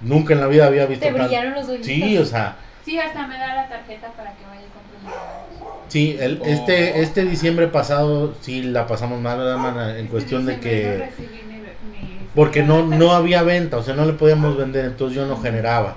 [0.00, 1.86] nunca en la vida había visto Te brillaron los ojitos.
[1.86, 5.84] Sí, o sea, Sí, hasta me da la tarjeta para que vaya regalos.
[5.88, 6.46] sí, el, Oh.
[6.46, 9.90] este, este diciembre pasado sí la pasamos mal, ¿verdad, mana?
[9.92, 10.96] En Este cuestión de que...
[10.98, 14.84] no recibí mi- mi- Porque no, no había venta, o sea, no le podíamos vender,
[14.86, 15.96] entonces yo no generaba.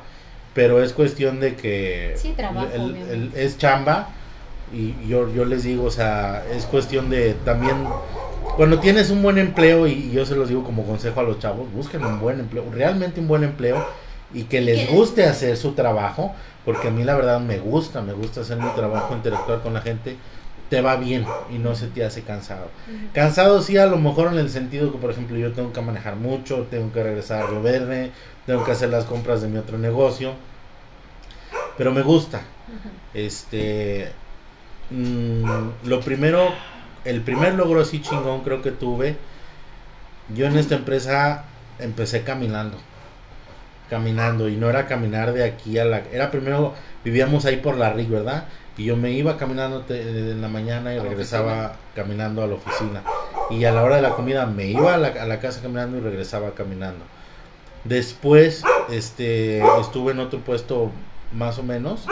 [0.53, 4.09] Pero es cuestión de que Sí, trabajo, el- es chamba
[4.73, 7.85] y yo, yo les digo, o sea, es cuestión de también,
[8.55, 11.71] cuando tienes un buen empleo, y, yo se los digo como consejo a los chavos,
[11.73, 13.85] busquen un buen empleo, realmente un buen empleo
[14.33, 18.01] y que les les guste hacer su trabajo, porque a mí la verdad me gusta,
[18.01, 20.17] me gusta hacer mi trabajo, interactuar con la gente,
[20.69, 22.67] te va bien y no se te hace cansado.
[23.13, 26.17] Cansado sí, a lo mejor en el sentido que, por ejemplo, yo tengo que manejar
[26.17, 28.11] mucho, tengo que regresar a Río Verde,
[28.45, 30.33] tengo que hacer las compras de mi otro negocio,
[31.77, 32.41] pero me gusta.
[33.13, 34.11] Este,
[34.89, 36.53] mm, lo primero,
[37.05, 39.17] el primer logro así chingón creo que tuve,
[40.35, 41.45] yo en esta empresa
[41.79, 42.77] empecé caminando,
[43.89, 46.73] caminando y no era caminar de aquí a la, era primero
[47.03, 48.45] vivíamos ahí por la RIC, ¿verdad?
[48.77, 52.55] Y yo me iba caminando en la mañana y ¿A la regresaba caminando a la
[52.55, 53.01] oficina.
[53.49, 55.97] Y a la hora de la comida me iba a la, a la casa caminando
[55.97, 57.03] y regresaba caminando.
[57.85, 60.91] Después este, estuve en otro puesto
[61.33, 62.05] más o menos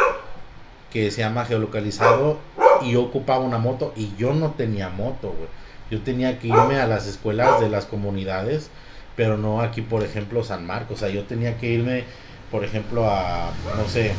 [0.91, 2.39] que se llama geolocalizado
[2.85, 5.49] y yo ocupaba una moto y yo no tenía moto, güey.
[5.91, 8.69] Yo tenía que irme a las escuelas de las comunidades,
[9.15, 10.97] pero no aquí, por ejemplo, San Marcos.
[10.97, 12.03] O sea, yo tenía que irme,
[12.49, 14.13] por ejemplo, a, no sé,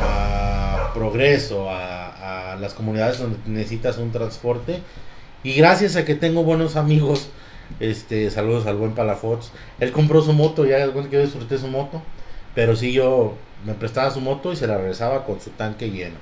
[0.00, 4.80] a Progreso, a, a las comunidades donde necesitas un transporte.
[5.44, 7.28] Y gracias a que tengo buenos amigos,
[7.80, 11.68] este, saludos al buen Palafox, él compró su moto, ya bueno, que yo disfruté su
[11.68, 12.02] moto,
[12.54, 16.16] pero sí yo me prestaba su moto y se la regresaba con su tanque lleno.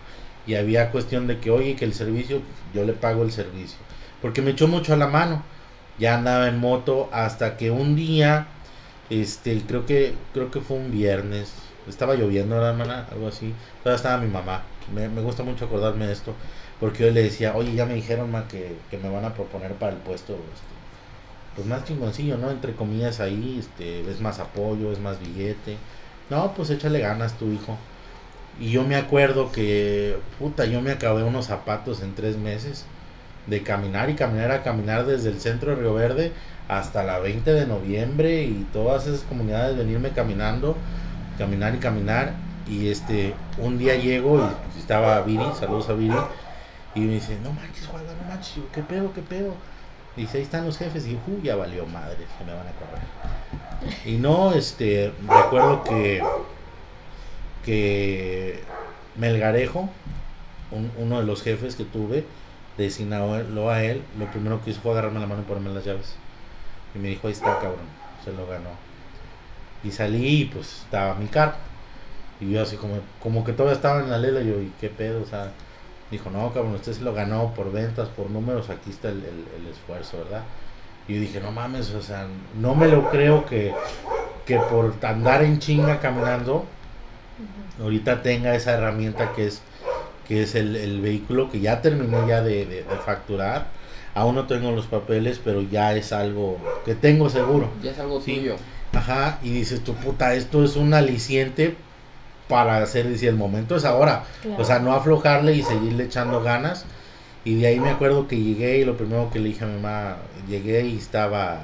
[0.50, 2.42] Y había cuestión de que, oye, que el servicio,
[2.74, 3.78] yo le pago el servicio.
[4.20, 5.44] Porque me echó mucho a la mano.
[5.98, 8.48] Ya andaba en moto hasta que un día,
[9.10, 11.52] este, creo que, creo que fue un viernes,
[11.88, 13.06] estaba lloviendo, ¿verdad, hermana?
[13.12, 13.54] Algo así.
[13.84, 14.64] Todavía estaba mi mamá.
[14.92, 16.34] Me, me gusta mucho acordarme de esto.
[16.80, 19.74] Porque yo le decía, oye, ya me dijeron, ma, que, que me van a proponer
[19.74, 20.74] para el puesto, este,
[21.54, 22.50] pues más chingoncillo, ¿no?
[22.50, 25.78] Entre comillas ahí, este, es más apoyo, es más billete.
[26.30, 27.78] No, pues échale ganas tu hijo.
[28.58, 32.84] Y yo me acuerdo que, puta, yo me acabé unos zapatos en tres meses
[33.46, 36.32] de caminar y caminar a caminar desde el centro de Río Verde
[36.68, 40.76] hasta la 20 de noviembre y todas esas comunidades venirme caminando,
[41.38, 42.34] caminar y caminar.
[42.68, 44.38] Y este, un día llego
[44.76, 46.14] y estaba Viri, saludos a Viri,
[46.94, 49.54] y me dice, no manches, Juan, no manches, Yo, ¿qué pedo, qué pedo?
[50.16, 54.04] Dice, ahí están los jefes, y uh, ya valió madre, que me van a correr.
[54.04, 56.22] Y no, este, recuerdo que,
[57.64, 58.62] que
[59.16, 59.90] Melgarejo,
[60.70, 62.24] un- uno de los jefes que tuve,
[62.76, 63.34] designado
[63.70, 66.14] a él, lo primero que hizo fue agarrarme la mano y ponerme las llaves.
[66.94, 67.86] Y me dijo, ahí está, cabrón,
[68.24, 68.70] se lo ganó.
[69.82, 71.54] Y salí y pues estaba mi carro.
[72.40, 75.22] Y yo así como, como que todavía estaba en la lela, yo, ¿y qué pedo?
[75.22, 75.52] O sea,
[76.10, 79.48] dijo, no, cabrón, usted se lo ganó por ventas, por números, aquí está el, el-
[79.62, 80.44] el esfuerzo, ¿verdad?
[81.06, 82.26] Y yo dije, no mames, o sea,
[82.58, 83.74] no me lo creo que,
[84.46, 86.64] que por andar en chinga caminando,
[87.80, 89.62] ahorita tenga esa herramienta que es
[90.28, 93.66] que es el, el vehículo que ya terminé ya de, de- de facturar.
[94.14, 97.68] Aún no tengo los papeles, pero ya es algo que tengo seguro.
[97.82, 98.36] Ya es algo Sí.
[98.36, 98.56] tuyo.
[98.92, 101.74] Ajá, y dices tu puta, esto es un aliciente
[102.48, 104.24] para hacer, dice, el momento es ahora.
[104.42, 104.62] Claro.
[104.62, 106.84] O sea, no aflojarle y seguirle echando ganas.
[107.44, 109.80] Y de ahí me acuerdo que llegué y lo primero que le dije a mi
[109.80, 110.16] mamá,
[110.48, 111.62] llegué y estaba,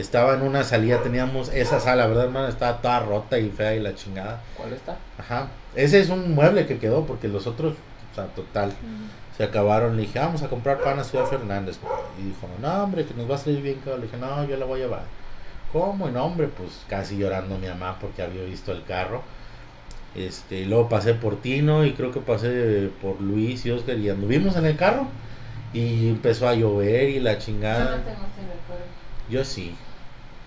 [0.00, 2.48] estaba en una salida, teníamos esa sala, ¿verdad, hermano?
[2.48, 4.40] Estaba toda rota y fea y la chingada.
[4.56, 4.96] ¿Cuál está?
[5.18, 5.48] Ajá.
[5.74, 7.74] Ese es un mueble que quedó porque los otros,
[8.12, 8.72] o sea, total,
[9.36, 9.96] se acabaron.
[9.96, 11.78] Le dije, vamos a comprar pan a Ciudad Fernández.
[12.20, 13.96] Y dijo, no, hombre, que nos va a salir bien caro.
[13.98, 15.02] Le dije, no, yo la voy a llevar.
[15.72, 16.08] ¿Cómo?
[16.08, 19.22] Y no, hombre, pues casi llorando mi mamá porque había visto el carro.
[20.14, 24.08] Este, y luego pasé por Tino y creo que pasé por Luis y Oscar y
[24.10, 25.06] anduvimos en el carro.
[25.72, 27.84] Y empezó a llover y la Yo no chingada.
[27.96, 28.84] tengo ese recuerdo.
[29.28, 29.76] Yo sí.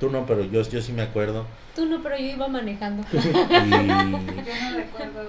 [0.01, 1.45] Tú no, pero yo, yo sí me acuerdo.
[1.75, 3.03] Tú no, pero yo iba manejando.
[3.13, 5.21] Y Yo no recuerdo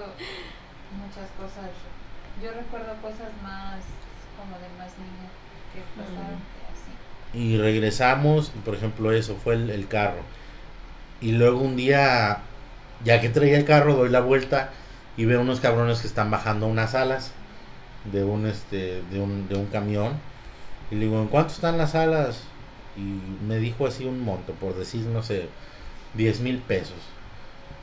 [0.97, 1.69] muchas cosas.
[2.41, 3.83] Yo recuerdo cosas más
[4.35, 5.29] como de más niña
[5.71, 7.37] que pasaron que así.
[7.37, 10.23] y regresamos, y por ejemplo eso, fue el, el carro.
[11.21, 12.39] Y luego un día,
[13.05, 14.71] ya que traía el carro, doy la vuelta
[15.17, 17.31] y veo unos cabrones que están bajando unas alas
[18.11, 20.13] de un este de un, de un camión.
[20.89, 22.41] Y le digo, ¿en cuánto están las alas?
[22.95, 25.49] Y me dijo así un monto, por decir, no sé,
[26.15, 26.97] 10 mil pesos.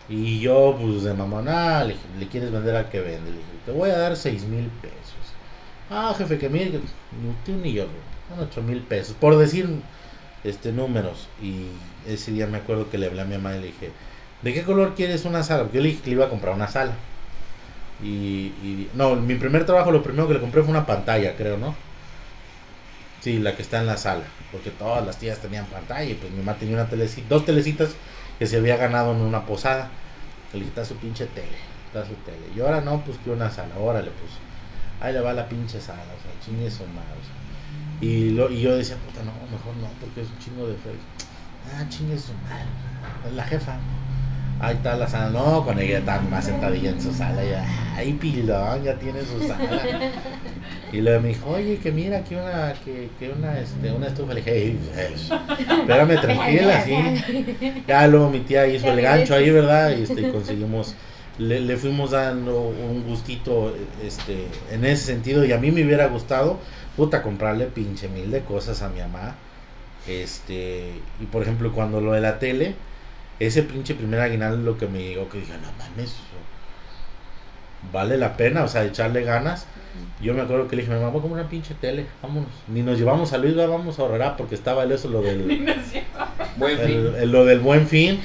[0.08, 3.30] Y yo, pues de mamá, ah, le, ¿le quieres vender al que vende?
[3.30, 5.36] Le dije, te voy a dar 6 mil pesos.
[5.90, 6.70] Ah, jefe, que mire,
[7.12, 7.86] ni tú ni yo,
[8.28, 9.16] son 8 mil pesos.
[9.18, 9.68] Por decir
[10.44, 11.28] este números.
[11.42, 11.66] Y
[12.06, 13.92] ese día me acuerdo que le hablé a mi mamá y le dije,
[14.42, 15.64] ¿de qué color quieres una sala?
[15.64, 16.94] Porque yo le dije que le iba a comprar una sala.
[18.02, 21.58] Y, y- no, mi primer trabajo, lo primero que le compré fue una pantalla, creo,
[21.58, 21.74] ¿no?
[23.20, 24.24] Sí, la que está en la sala.
[24.50, 27.90] Porque todas las tías tenían pantalla y pues mi mamá tenía una telecita, dos telecitas
[28.38, 29.90] que se había ganado en una posada.
[30.52, 32.38] Le dije, está su pinche tele, está su tele.
[32.56, 34.32] Y ahora no, pues que una sala, órale, pues.
[35.00, 38.08] Ahí le va la pinche sala, o sea, chingue su madre, o sea.
[38.08, 40.90] Y, lo, y yo decía, puta, no, mejor no, porque es un chingo de fe.
[41.74, 42.66] Ah, chingue su madre,
[43.34, 43.78] la jefa.
[44.60, 47.64] Ahí está la sala, no, con ella está más sentadilla en su sala, ya,
[47.96, 49.80] ay, pilón, ya tiene su sala.
[50.92, 54.34] Y luego me dijo, oye, que mira, aquí una, que, que una, este, una estufa.
[54.34, 54.78] Le dije, "Ey,
[55.14, 56.94] es- espérame tranquila, sí.
[57.88, 59.50] Ya luego mi tía hizo el gancho ahí.
[59.50, 59.96] ¿verdad?
[59.96, 60.94] Y este, conseguimos,
[61.38, 65.44] le, le fuimos dando un gustito, este, en ese sentido.
[65.44, 66.58] Y a mí me hubiera gustado,
[66.96, 69.36] puta, comprarle pinche mil de cosas a mi mamá.
[70.06, 72.74] Este, y por ejemplo, cuando lo de la tele,
[73.40, 76.14] ese pinche primer aguinaldo lo que me llegó, que dije, no mames,
[77.92, 79.66] vale la pena, o sea, echarle ganas.
[80.22, 82.48] Yo me acuerdo que le dije, mamá, voy a comprar una pinche tele, vámonos.
[82.68, 85.42] Ni nos llevamos a Luis, va, vamos a ahorrar, porque estaba el eso, lo del,
[86.56, 86.86] Buen fin.
[86.90, 88.20] el- el- lo del buen fin.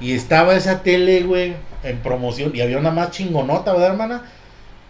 [0.00, 2.50] Y estaba esa tele, güey, en promoción.
[2.54, 4.22] Y había una más chingonota, ¿verdad, hermana?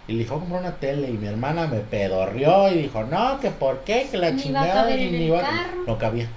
[0.09, 1.09] Y le dijo, voy a comprar una tele.
[1.09, 4.41] Y mi hermana me pedorrió y dijo, no, que por qué, que la Ni va
[4.41, 4.75] a chingada.
[4.75, 5.43] caber y en ni el va a-".
[5.43, 5.85] carro.
[5.87, 6.29] No cabía.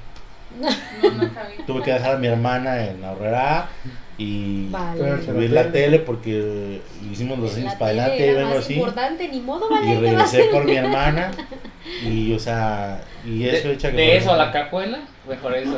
[0.60, 1.66] No, no cabía.
[1.66, 3.68] Tuve que dejar a mi hermana en Aurrera
[4.18, 5.24] y Vale.
[5.26, 6.82] subir la tele porque
[7.12, 8.74] hicimos los años La para adelante y vengo así.
[8.76, 9.86] importante, ni modo, Y vale.
[9.88, 11.32] ¿qué va a regresé por mi hermana.
[12.06, 15.78] Y, o sea, y eso De, hecha que de eso a la cajuela, mejor eso.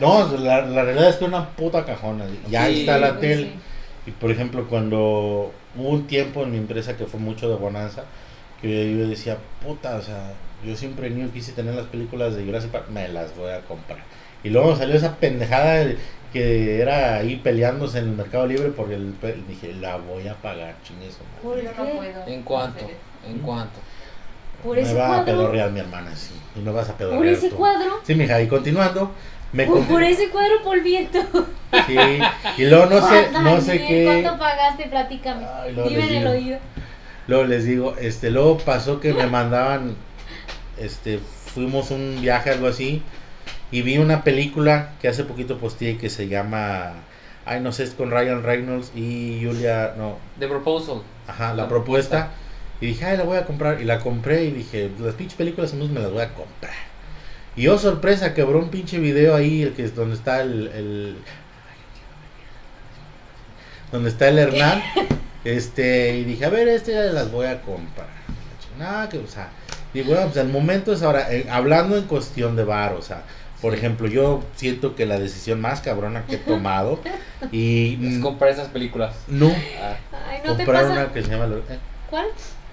[0.00, 2.24] No, la, la realidad es que una puta cajona.
[2.48, 3.42] Ya Sí, está la tele.
[3.44, 3.52] sí.
[4.06, 8.04] Y por ejemplo, cuando hubo un tiempo en mi empresa que fue mucho de bonanza,
[8.62, 10.32] que yo decía, puta, o sea,
[10.64, 14.00] yo siempre niño quise tener las películas de Jurassic Park, me las voy a comprar.
[14.44, 15.98] Y luego salió esa pendejada de-
[16.32, 19.14] que era ahí peleándose en el Mercado Libre porque el,
[19.48, 21.72] dije, la voy a pagar, chingue su madre".
[21.74, 21.92] ¿Por qué?
[21.96, 22.26] puedo.
[22.26, 22.86] ¿En cuánto?
[23.26, 23.80] ¿En cuánto?
[24.62, 26.34] Por Me ese va a pedorrear mi hermana, sí.
[26.56, 27.56] Y me vas a pedorrear Por ese tú.
[27.56, 28.00] cuadro.
[28.02, 29.12] Sí, mija, y continuando,
[29.52, 31.18] me Por, por ese cuadro polviento.
[31.86, 31.96] Sí,
[32.58, 34.04] y luego no sé, no sé qué.
[34.22, 34.84] ¿Cuánto pagaste?
[34.88, 35.46] Platícame.
[35.88, 36.58] Dime en el oído.
[37.26, 39.94] Luego les digo, este, luego pasó que me mandaban,
[40.80, 43.02] este, fuimos un viaje, algo así,
[43.70, 46.94] y vi una película que hace poquito posteé que se llama,
[47.46, 51.02] ay, no sé, es con Ryan Reynolds y Julia, no, The Proposal.
[51.26, 52.30] ajá, la, La propuesta.
[52.80, 55.74] Y dije, ay, la voy a comprar, y la compré, y dije, las pinches películas
[55.74, 56.72] me las voy a comprar.
[57.56, 61.16] Y oh, sorpresa, quebró un pinche video ahí, el que es donde está el, el-
[63.90, 64.82] donde está el Hernán,
[65.44, 68.06] este, y dije, a ver, este ya las voy a comprar.
[68.78, 69.48] Nada, que, o sea,
[69.94, 73.22] digo, bueno, pues el momento es ahora, eh, hablando en cuestión de bar, o sea,
[73.62, 77.00] por ejemplo, yo siento que la decisión más cabrona que he tomado,
[77.52, 79.14] y Es comprar esas películas.
[79.28, 79.48] no,
[79.82, 79.96] Ah,
[80.28, 80.92] Ay, no te comprar pasa.
[80.94, 81.78] una que se llama, lo- eh,
[82.10, 82.26] ¿Cuál?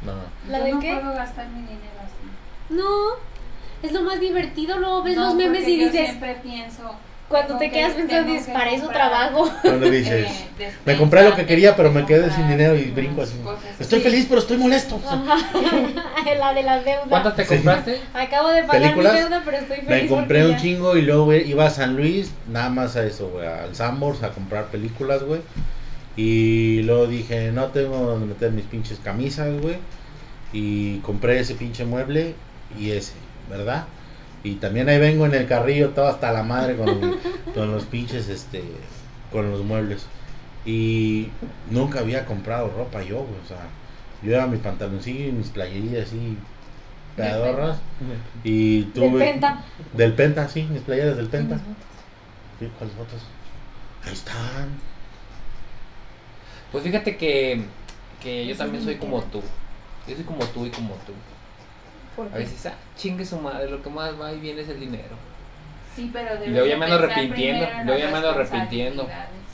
[0.06, 0.22] no, no.
[0.52, 0.94] ¿La Yo de no qué?
[0.94, 2.74] puedo gastar mi dinero así.
[2.76, 3.36] No.
[3.84, 4.78] Es lo más divertido.
[4.80, 6.06] Luego ves No, los memes porque y yo dices.
[6.08, 6.92] siempre pienso.
[7.28, 9.50] Cuando te que- quedas pensando, dices, para eso trabajo.
[9.62, 10.28] Cuando dices,
[10.60, 13.34] eh, me compré lo que quería, pero me quedé sin dinero y brinco así.
[13.80, 15.00] Estoy feliz, pero estoy molesto.
[16.38, 17.08] la de las deudas.
[17.10, 18.00] ¿Cuántas te compraste?
[18.14, 19.14] Acabo de pagar ¿Películas?
[19.14, 19.90] mi deuda, pero estoy feliz.
[20.04, 23.48] Me compré un chingo y luego iba a San Luis, nada más a eso, güey,
[23.48, 25.42] al Sambors a comprar películas, güey.
[26.18, 29.78] Y luego dije, no tengo donde meter mis pinches camisas, güey.
[30.54, 32.36] Y compré ese pinche mueble
[32.80, 33.14] y ese,
[33.50, 33.86] ¿verdad?
[34.46, 37.18] Y también ahí vengo en el carrillo todo hasta la madre con,
[37.56, 38.62] con los pinches, este,
[39.32, 40.06] con los muebles.
[40.68, 41.30] Y
[41.72, 43.58] nunca había comprado ropa yo, güey, o sea,
[44.22, 46.38] yo era mi pantaloncillo y mis playerillas así,
[47.16, 47.80] pedorras.
[48.44, 49.20] Y Del tuve...
[49.20, 49.64] Penta.
[49.94, 51.58] Del Penta, sí, mis playeras del Penta.
[52.60, 53.24] Sí, ¿Cuáles fotos?
[54.06, 54.70] Ahí están.
[56.72, 57.64] Pues fíjate que,
[58.22, 59.42] que yo también soy como tú.
[60.08, 61.14] Yo soy como tú y como tú.
[62.16, 64.80] ¿Por A veces, ah, chingue su madre, lo que más va y viene es el
[64.80, 65.16] dinero.
[65.96, 69.08] Sí, pero Y debes luego ya de me ando arrepintiendo, luego ya me ando arrepintiendo.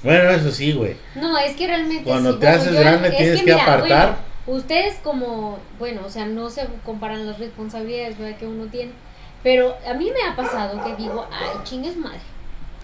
[0.04, 0.96] Bueno, eso sí, güey.
[1.16, 4.18] No, es que realmente Cuando sí, te haces yo- grande es tienes que mira, apartar.
[4.46, 8.38] bueno, ustedes como, bueno, o sea, no se comparan las responsabilidades ¿verdad?
[8.38, 8.92] que uno tiene,
[9.44, 12.20] pero a mí me ha pasado que digo, ay, chingues madre,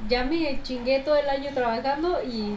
[0.07, 2.53] ya me chingué todo el año trabajando y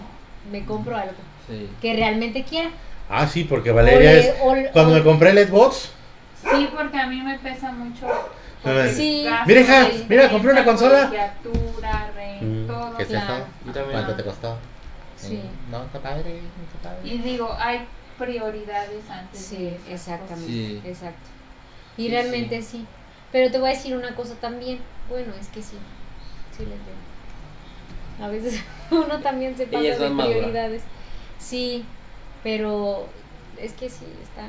[0.53, 1.15] me compro algo
[1.49, 1.69] Sí.
[1.81, 2.71] que realmente quiera.
[3.09, 4.11] Ah, sí, porque Valeria
[4.43, 4.69] O le- es.
[4.69, 5.91] o Cuando o- me compré el Xbox,
[6.43, 8.07] Sí, porque a mí me pesa mucho.
[8.95, 9.27] Sí.
[9.47, 11.07] Mira, hija, mira, compré una consola.
[11.07, 12.97] colegiatura, re- Mm, todo.
[12.97, 13.47] ¿qué es eso?
[13.91, 14.59] ¿Cuánto te costó?
[15.17, 15.43] Sí.
[15.69, 17.09] Mm, No, está padre, está padre.
[17.09, 17.87] Y digo, hay
[18.19, 19.89] prioridades antes Sí, de esas
[20.21, 20.81] exactamente, Sí.
[20.85, 21.29] exacto.
[21.97, 22.87] Y Sí, realmente sí.
[23.33, 24.79] Pero te voy a decir una cosa también.
[25.09, 25.77] Bueno, es que sí,
[26.57, 28.27] sí les veo.
[28.27, 30.37] A veces uno también se pasa de madura.
[30.39, 30.83] prioridades.
[31.39, 31.85] Sí,
[32.43, 33.07] pero
[33.59, 34.43] es que sí, está...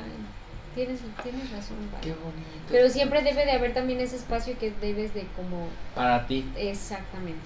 [0.74, 2.02] Tienes, tienes razón, Vale.
[2.02, 2.48] Qué bonito.
[2.70, 5.68] Pero siempre debe de haber también ese espacio que debes de como...
[5.94, 6.50] Para ti.
[6.56, 7.44] Exactamente.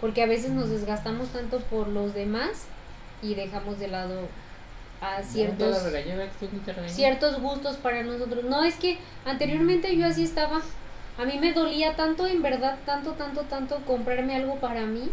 [0.00, 2.66] Porque a veces nos desgastamos tanto por los demás
[3.22, 4.28] y dejamos de lado
[5.00, 6.28] a ciertos regañé.
[6.88, 8.44] ciertos gustos para nosotros.
[8.44, 10.60] No, es que anteriormente yo así estaba.
[11.18, 15.10] A mí me dolía tanto, en verdad, tanto, tanto, tanto comprarme algo para mí.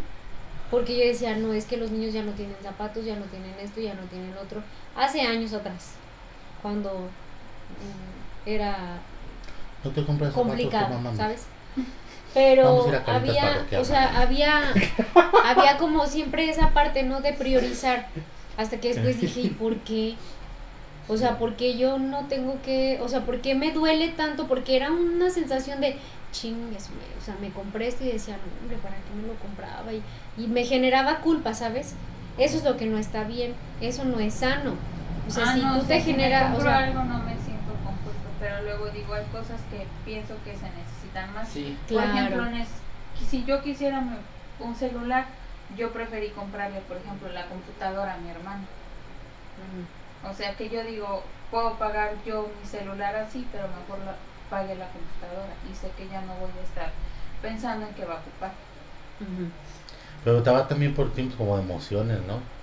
[0.71, 3.55] Porque yo decía, no, es que los niños ya no tienen zapatos, ya no tienen
[3.59, 4.61] esto, ya no tienen otro.
[4.95, 5.95] Hace años atrás,
[6.61, 8.99] cuando mm, era
[9.83, 11.15] No te compras zapatos, tu complicado.
[11.15, 11.45] ¿sabes?
[12.33, 14.61] Pero había, o sea, había,
[15.45, 17.21] había como siempre esa parte, ¿no?
[17.21, 18.07] De priorizar.
[18.55, 20.15] Hasta que después dije, ¿y por qué?
[21.07, 24.47] O sea, ¿por qué yo no tengo que, o sea, por qué me duele tanto?
[24.47, 25.97] Porque era una sensación de,
[26.31, 26.89] chingues,
[27.19, 29.91] o sea, me compré esto y decía, no, hombre, ¿para qué me lo compraba?
[29.91, 30.03] Y,
[30.37, 31.95] y me generaba culpa, ¿sabes?
[32.37, 34.73] Eso es lo que no está bien, eso no es sano.
[35.29, 37.03] O sea, Ah, si no, tú o sea, te si me o compro sea, algo
[37.03, 41.33] no me siento con culpa, pero luego digo, hay cosas que pienso que se necesitan
[41.35, 41.47] más.
[41.47, 41.77] Sí.
[41.87, 42.17] Por Claro.
[42.17, 42.65] ejemplo,
[43.29, 44.17] si yo quisiera me-
[44.59, 45.25] un celular,
[45.77, 48.63] yo preferí comprarle, por ejemplo, la computadora a mi hermano.
[49.59, 54.15] mm, O sea que yo digo, puedo pagar yo mi celular así, pero mejor la,
[54.49, 56.89] pague la computadora y sé que ya no voy a estar
[57.41, 58.51] pensando en qué va a ocupar.
[59.21, 59.47] ujú.
[60.25, 62.58] Pero te va también por tiempos como emociones, ¿no?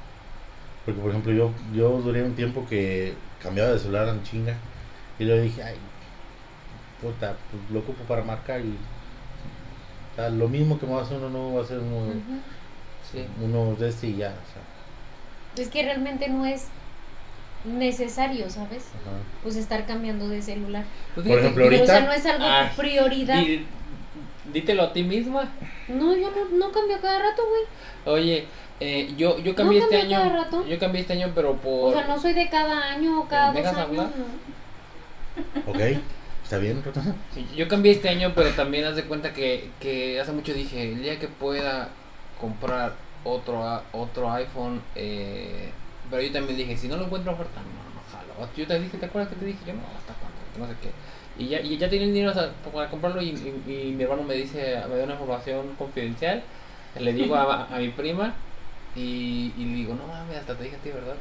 [0.86, 3.12] Porque, por ejemplo, yo, yo duré un tiempo que
[3.42, 4.54] cambiaba de celular en chinga.
[5.18, 5.74] Y luego dije, ay,
[7.02, 8.76] puta, pues lo ocupo para marcar y.
[10.12, 12.12] o sea, lo mismo que me va a hacer uno nuevo, va a hacer uno.
[13.12, 13.24] Sí.
[13.42, 14.28] uno de este y ya.
[14.30, 16.66] O sea, Es que realmente no es
[17.64, 18.84] necesario, ¿sabes?
[18.94, 19.16] ajá.
[19.42, 20.84] Pues estar cambiando de celular.
[21.14, 23.42] Pues Por ejemplo, Pero, o sea, ahorita- no es algo Ay, prioridad.
[24.52, 25.48] dítelo a ti misma.
[25.88, 28.16] No, yo no, no cambio cada rato, güey.
[28.16, 28.46] Oye,
[28.80, 30.18] eh, yo, yo cambié ¿No este año.
[30.18, 30.66] cada rato?
[30.66, 31.92] Yo cambié este año, pero O por.
[31.94, 33.88] sea, no soy de cada año o cada ¿Me dos dejas años.
[33.88, 34.12] hablar?
[34.18, 35.72] no.
[35.72, 35.80] Ok,
[36.44, 37.14] está bien, Rotana?
[37.56, 41.02] Yo cambié este año, pero también haz de cuenta que, que hace mucho dije, el
[41.02, 41.88] día que pueda
[42.40, 42.92] comprar
[43.24, 45.70] otro a- otro iPhone, eh,
[46.08, 48.48] pero yo también dije, si no lo encuentro oferta, no, no jalo.
[48.56, 49.58] Yo te dije, ¿te acuerdas que te dije?
[49.66, 50.90] Yo no, hasta cuándo, no sé qué.
[51.42, 54.22] Y ya, y ya tenía el dinero o para comprarlo y, y- y mi hermano
[54.22, 56.42] me dice, me dio una información confidencial,
[56.98, 58.34] le digo a, a mi prima
[58.96, 61.16] y, y le digo, no mames, hasta te dije a ti, ¿verdad?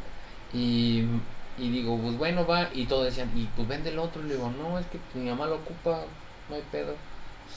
[0.53, 1.03] Y,
[1.57, 4.35] y digo, pues bueno, va, y todos decían, y pues vende el otro, y le
[4.35, 6.05] digo, no, es que mi mamá lo ocupa,
[6.49, 6.95] no hay pedo.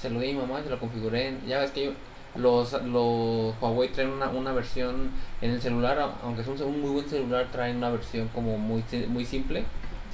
[0.01, 1.93] Se lo di a mi mamá, se lo configuré, en- ya ves que yo,
[2.35, 5.11] los, los Huawei traen una, una versión
[5.41, 8.85] en el celular, aunque es un, un muy buen celular, traen una versión como muy,
[9.09, 9.65] muy simple,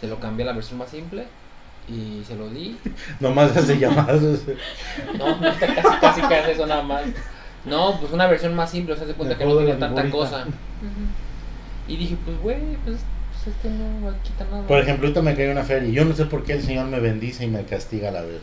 [0.01, 1.27] se lo cambié a la versión más simple.
[1.87, 2.79] Y se lo di.
[3.21, 4.23] Nomás hace llamadas.
[5.19, 7.05] No, casi, casi, casi eso nada más.
[7.65, 10.17] No, pues una versión más simple, o sea, se cuenta que no la tanta figurita.
[10.17, 10.47] cosa.
[11.89, 12.99] Y dije, pues, güey, pues,
[13.33, 14.67] pues es que no quita nada.
[14.67, 15.91] Por ejemplo, ahorita me cayó una feria.
[15.91, 18.41] Yo no sé por qué el Señor me bendice y me castiga a la vez.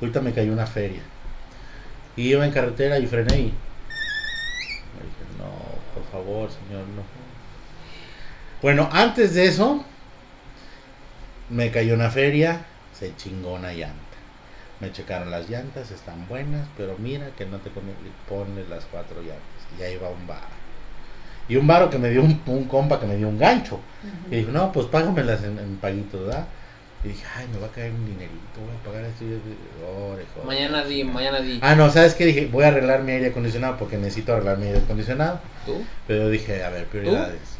[0.00, 1.00] Ahorita me cayó una feria.
[2.16, 3.44] Y iba en carretera y frené y...
[4.94, 5.50] Me dije, no,
[5.94, 7.02] por favor, Señor, no.
[8.62, 9.84] Bueno, antes de eso,
[11.50, 14.05] me cayó una feria, se chingó una llanta.
[14.80, 17.94] Me checaron las llantas, están buenas, pero mira que no te pone-
[18.28, 19.40] pones las cuatro llantas.
[19.78, 20.56] Y ahí va un bar.
[21.48, 23.80] Y un varo que me dio un, un compa que me dio un gancho.
[24.30, 26.46] Y dijo, no, pues págamelas en, en paguitos, ¿verdad?
[27.04, 29.24] Y dije, ay, me va a caer un dinerito, voy a pagar esto.
[29.24, 30.46] Y.
[30.46, 31.58] Mañana di, mañana di.
[31.62, 32.26] Ah, no, ¿sabes qué?
[32.26, 35.40] Dije, voy a arreglar mi aire acondicionado porque necesito arreglar mi aire acondicionado.
[35.64, 35.84] ¿Tú?
[36.08, 37.56] Pero dije, a ver, prioridades.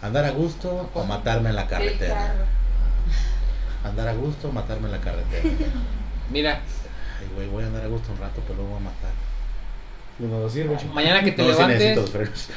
[0.00, 2.34] Andar a gusto o matarme en la carretera.
[3.84, 5.42] Andar a gusto o matarme en la carretera.
[6.30, 6.60] Mira,
[7.18, 9.10] Ay, güey, voy a andar a gusto un rato, pero luego voy a matar.
[10.18, 12.48] De nada sirve, mañana que te no, sí necesito levantes, los frenos.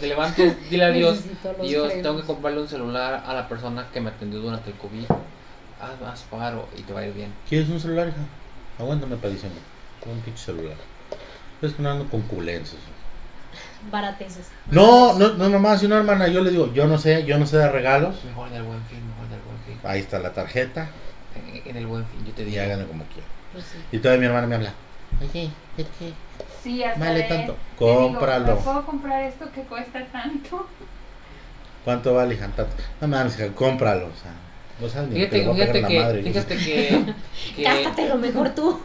[0.00, 1.22] te levantes, dile a Dios,
[1.62, 2.02] Dios, frenos.
[2.02, 5.04] tengo que comprarle un celular a la persona que me atendió durante el COVID.
[5.80, 7.32] Haz más paro y te va a ir bien.
[7.48, 8.16] ¿Quieres un celular, hija?
[8.78, 9.60] Aguántame para diciembre.
[10.02, 10.76] Con un pinche celular.
[11.62, 12.80] Es que no ando con culencias.
[13.90, 14.48] Barateces.
[14.70, 17.58] No, no, no, nomás, una hermana, yo le digo, yo no sé, yo no sé
[17.58, 18.24] dar regalos.
[18.24, 19.78] Mejor en el buen fin, mejor en el buen fin.
[19.84, 20.90] Ahí está la tarjeta
[21.66, 22.62] En, el buen fin, yo te y digo.
[22.62, 23.30] háganlo como quieran.
[23.52, 23.78] Pues sí.
[23.92, 24.72] Y todavía mi hermana me habla.
[25.20, 26.12] Oye, es que
[26.62, 27.56] Sí, hasta vale de- tanto.
[27.78, 28.56] digo, Cómpralo.
[28.56, 30.66] ¿me puedo comprar esto que cuesta tanto?
[31.84, 32.48] ¿Cuánto vale, hija?
[33.00, 34.06] No mames, hija, cómpralo.
[34.06, 34.32] O sea,
[34.80, 36.22] no sabes ni Fíjate, fíjate que, la madre.
[36.22, 38.80] fíjate que, lo mejor tú.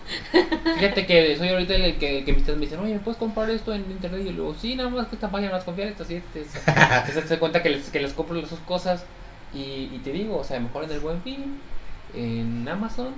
[0.76, 3.74] fíjate que soy ahorita el que, el que me dicen, oye, ¿me puedes comprar esto
[3.74, 4.22] en internet?
[4.22, 7.12] Y yo le digo, sí, nada más que esta página más confiar, así te, te,
[7.14, 9.04] te das cuenta que les, que les compro sus cosas
[9.54, 11.60] y, y te digo, o sea, mejor en el buen fin,
[12.14, 13.14] en Amazon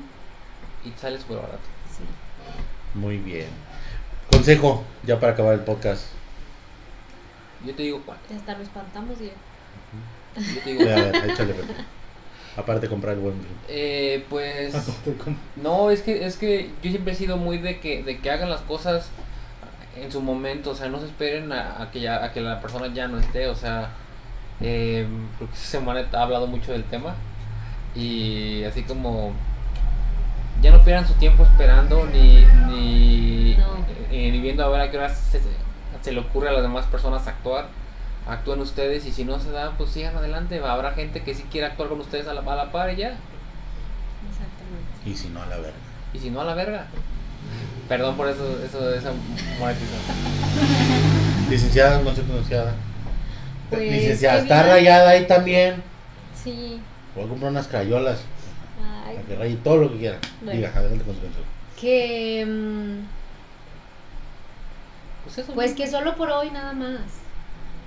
[0.83, 1.59] y sale súper barato.
[1.89, 2.03] Sí.
[2.97, 3.47] Muy bien.
[4.31, 6.05] Consejo, ya para acabar el podcast.
[7.65, 11.53] Yo te digo cuál, Ya hasta lo espantamos y yo te digo A ver, échale,
[11.53, 11.73] Pepe.
[12.57, 13.35] Aparte de comprar el buen.
[13.67, 14.73] Eh, pues
[15.23, 18.31] como- no, es que es que yo siempre he sido muy de que de que
[18.31, 19.09] hagan las cosas
[19.97, 22.61] en su momento, o sea, no se esperen a, a que ya a que la
[22.61, 23.89] persona ya no esté, o sea,
[24.61, 25.05] eh,
[25.37, 27.15] creo que esta semana ha hablado mucho del tema
[27.95, 29.33] y así como
[30.61, 33.65] ya no pierdan su tiempo esperando ni ni, No.
[34.11, 35.39] eh, ni viendo a ver a qué hora se,
[36.01, 37.67] se le ocurre a las demás personas actuar.
[38.27, 40.59] Actúen ustedes y si no se da, pues sigan adelante.
[40.63, 43.09] Habrá gente que sí quiere actuar con ustedes a la, a la par y ya.
[44.27, 45.09] Exactamente.
[45.09, 45.77] Y si no, a la verga.
[46.13, 46.87] Y si no, a la verga.
[47.87, 49.11] Perdón por eso, eso esa
[49.59, 49.99] monetización.
[51.49, 52.73] Licenciada, no sé pronunciada.
[53.69, 55.83] Pues, Licenciada, está rayada ahí también.
[56.43, 56.81] Sí.
[57.15, 58.19] Voy a comprar unas crayolas.
[59.07, 60.17] Ay, Para que raye todo lo que quiera.
[60.41, 60.57] Bueno.
[60.59, 61.43] Diga, adelante con su consejo.
[61.79, 63.05] que mm,
[65.23, 65.53] Pues eso.
[65.53, 65.77] pues ¿no?
[65.77, 66.99] que solo por hoy nada más.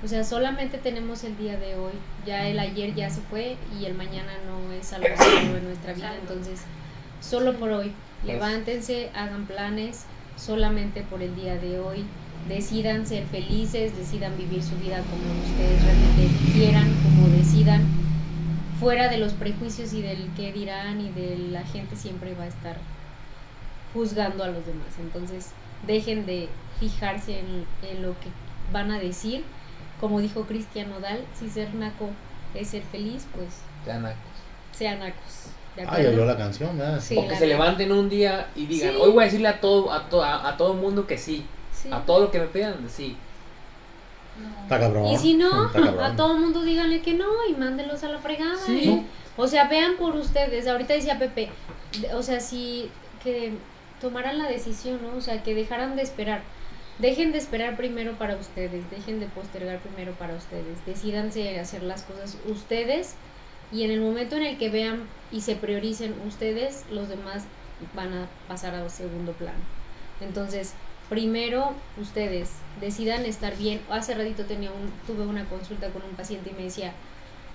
[0.02, 1.92] O sea, solamente tenemos el día de hoy.
[2.24, 5.92] Ya el ayer ya se fue y el mañana no es algo seguro en nuestra
[5.92, 6.14] vida.
[6.20, 6.60] Entonces,
[7.20, 7.92] solo por hoy.
[8.22, 10.04] Pues- Levántense, hagan planes
[10.36, 12.04] solamente por el día de hoy.
[12.48, 17.82] Decidan ser felices, decidan vivir su vida como ustedes realmente quieran, como decidan.
[18.80, 22.48] Fuera de los prejuicios y del qué dirán y de la gente siempre va a
[22.48, 22.76] estar
[23.92, 24.86] juzgando a los demás.
[25.00, 25.50] Entonces,
[25.86, 26.48] dejen de
[26.78, 28.28] fijarse en, en lo que
[28.72, 29.44] van a decir.
[30.00, 32.10] Como dijo Cristian Nodal, si ser naco
[32.54, 33.48] es ser feliz, pues
[33.86, 34.18] Ya nacos.
[34.72, 35.46] sean nacos.
[35.74, 37.00] ¿De Ah, oyó la canción, ¿verdad?
[37.00, 37.16] Sí.
[37.16, 38.98] O que se levanten un día y digan, Sí.
[39.00, 41.44] hoy voy a decirle a todo, a, to- a, a todo el mundo que sí.
[41.72, 41.88] Sí.
[41.92, 43.16] A todo lo que me pidan, sí.
[44.62, 45.07] Está cabrón.
[45.07, 48.57] Y si no, a todo el mundo díganle que no y mándenlos a la fregada.
[48.57, 48.89] Sí.
[48.89, 49.03] ¿eh?
[49.36, 50.66] O sea, vean por ustedes.
[50.66, 51.51] Ahorita decía Pepe,
[52.14, 52.91] o sea, si
[53.22, 53.53] que
[54.01, 55.16] tomaran la decisión, ¿no?
[55.16, 56.43] O sea, que dejaran de esperar.
[56.99, 60.84] Dejen de esperar primero para ustedes, dejen de postergar primero para ustedes.
[60.84, 63.14] Decídanse hacer las cosas ustedes
[63.70, 67.45] y en el momento en el que vean y se prioricen ustedes, los demás
[67.95, 69.59] van a pasar a segundo plano.
[70.20, 70.74] Entonces,
[71.09, 72.50] primero ustedes
[72.80, 73.80] decidan estar bien.
[73.90, 74.70] Hace ratito tenía
[75.06, 76.92] tuve una consulta con un paciente y me decía,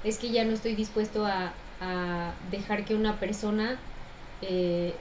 [0.03, 3.77] es que ya no estoy dispuesto a, a dejar que una persona,
[4.41, 4.93] eh,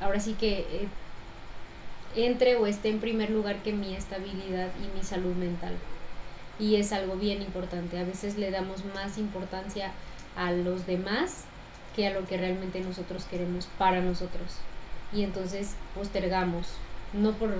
[0.00, 0.88] ahora sí que eh,
[2.16, 5.74] entre o esté en primer lugar que mi estabilidad y mi salud mental.
[6.58, 7.98] Y es algo bien importante.
[7.98, 9.90] A veces le damos más importancia
[10.36, 11.44] a los demás
[11.96, 14.58] que a lo que realmente nosotros queremos para nosotros.
[15.12, 16.74] Y entonces postergamos,
[17.14, 17.50] no por,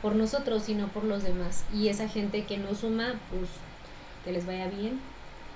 [0.00, 1.64] por nosotros, sino por los demás.
[1.74, 3.48] Y esa gente que no suma, pues
[4.24, 5.00] que les vaya bien,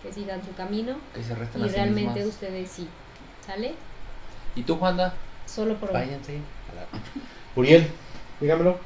[0.02, 2.34] que sigan su camino Que se resten y sí realmente mismas.
[2.34, 2.88] ustedes sí.
[3.46, 3.74] ¿Sale?
[4.56, 5.14] ¿Y tú, Juanda?
[5.46, 5.94] Solo por hoy.
[5.94, 6.36] Váyanse.
[6.72, 7.00] a la-
[7.56, 7.86] Uriel,
[8.40, 8.78] Dígamelo.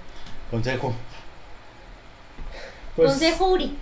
[0.51, 0.93] consejo.
[2.97, 3.77] Pues, Consejo Uri.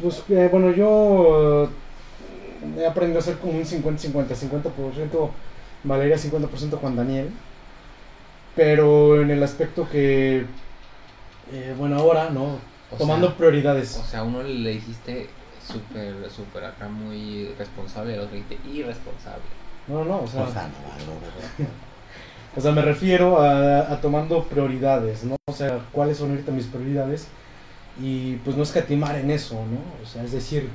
[0.00, 1.68] Pues eh, bueno, yo eh,
[2.78, 5.30] he aprendido a ser como un 50-50, 50%,
[5.84, 7.30] Valeria, 50% Juan Daniel.
[8.56, 10.44] Pero en el aspecto que,
[11.52, 12.58] eh, bueno, ahora, ¿no?
[12.92, 13.96] O Tomando sea, prioridades.
[13.96, 15.28] O sea, uno le dijiste
[15.66, 19.42] súper, súper acá muy responsable, al otro le dijiste irresponsable.
[19.86, 21.70] No, no, o sea, O sea, no ¿verdad?
[22.56, 25.36] o sea, me refiero a, a tomando prioridades, ¿no?
[25.48, 27.28] O sea, cuáles son ahorita mis prioridades
[28.00, 29.80] y pues no escatimar en eso, ¿no?
[30.02, 30.68] O sea, es decir,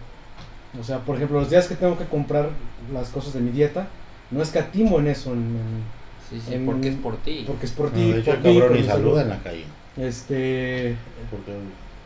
[0.79, 2.49] o sea, por ejemplo, los días que tengo que comprar
[2.93, 3.87] las cosas de mi dieta,
[4.31, 7.43] no escatimo en eso, en- en- Sí, sí, En- porque es por ti.
[7.45, 9.03] porque es por No, ti, de hecho, por el por cabrón mi ni salud.
[9.03, 9.65] saluda en la calle.
[9.97, 10.95] Este,
[11.31, 11.51] Porque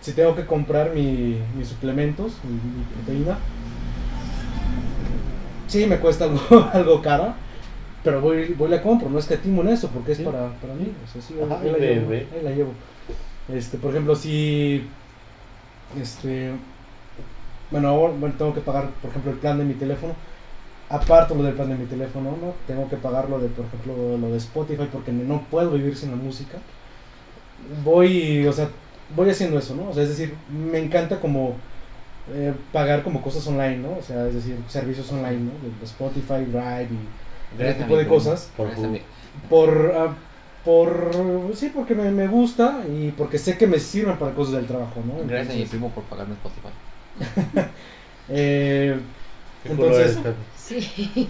[0.02, 3.38] si tengo que comprar mi, mis suplementos, mi, mi proteína,
[5.68, 7.36] sí me cuesta algo, algo cara,
[8.04, 10.24] pero voy, voy y la compro, no escatimo en eso porque es Sí.
[10.24, 10.92] para, para mí.
[11.04, 12.72] O sea, sí, Ajá, ahí, la llevo, ahí la llevo.
[13.54, 14.86] Este, por ejemplo, si
[16.00, 16.52] este,
[17.72, 20.14] bueno, ahora, bueno, tengo que pagar, por ejemplo, el plan de mi teléfono.
[20.90, 22.54] Aparto lo del plan de mi teléfono, ¿no?
[22.66, 26.12] Tengo que pagar lo de, por ejemplo, lo de Spotify porque no puedo vivir sin
[26.12, 26.58] la música.
[27.84, 28.70] Voy, o sea,
[29.16, 29.90] voy haciendo eso, ¿no?
[29.90, 31.56] O sea, es decir, me encanta como
[32.34, 33.98] eh, pagar como cosas online, ¿no?
[33.98, 35.52] O sea, es decir, servicios online, ¿no?
[35.80, 38.52] De Spotify, Drive y ese tipo de cosas.
[38.56, 39.02] Por mí.
[39.50, 40.16] Por,
[40.64, 44.68] por, sí, porque me, me gusta y porque sé que me sirven para cosas del
[44.68, 45.14] trabajo, ¿no?
[45.28, 46.70] Gracias a mi Entonces, primo por pagarme Spotify.
[48.30, 49.00] eh,
[49.64, 50.20] ¿Qué culo entonces?
[50.70, 51.28] Sí.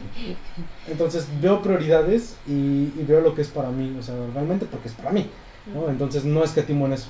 [0.87, 4.89] entonces veo prioridades y, y veo lo que es para mí, o sea, realmente porque
[4.89, 5.29] es para mí,
[5.73, 5.89] ¿no?
[5.89, 7.07] Entonces no escatimo en eso,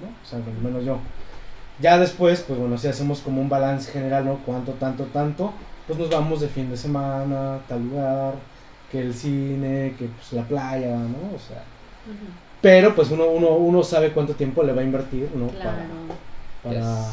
[0.00, 0.08] ¿no?
[0.08, 0.98] O sea, al menos yo.
[1.80, 4.38] Ya después, pues bueno, si hacemos como un balance general, ¿no?
[4.44, 5.52] Cuánto, tanto, tanto,
[5.86, 8.34] pues nos vamos de fin de semana, tal lugar,
[8.90, 11.36] que el cine, que pues la playa, ¿no?
[11.36, 11.62] O sea,
[12.60, 15.48] pero pues uno, uno, uno sabe cuánto tiempo le va a invertir, ¿no?
[15.48, 15.78] Claro.
[16.62, 17.12] Para, para...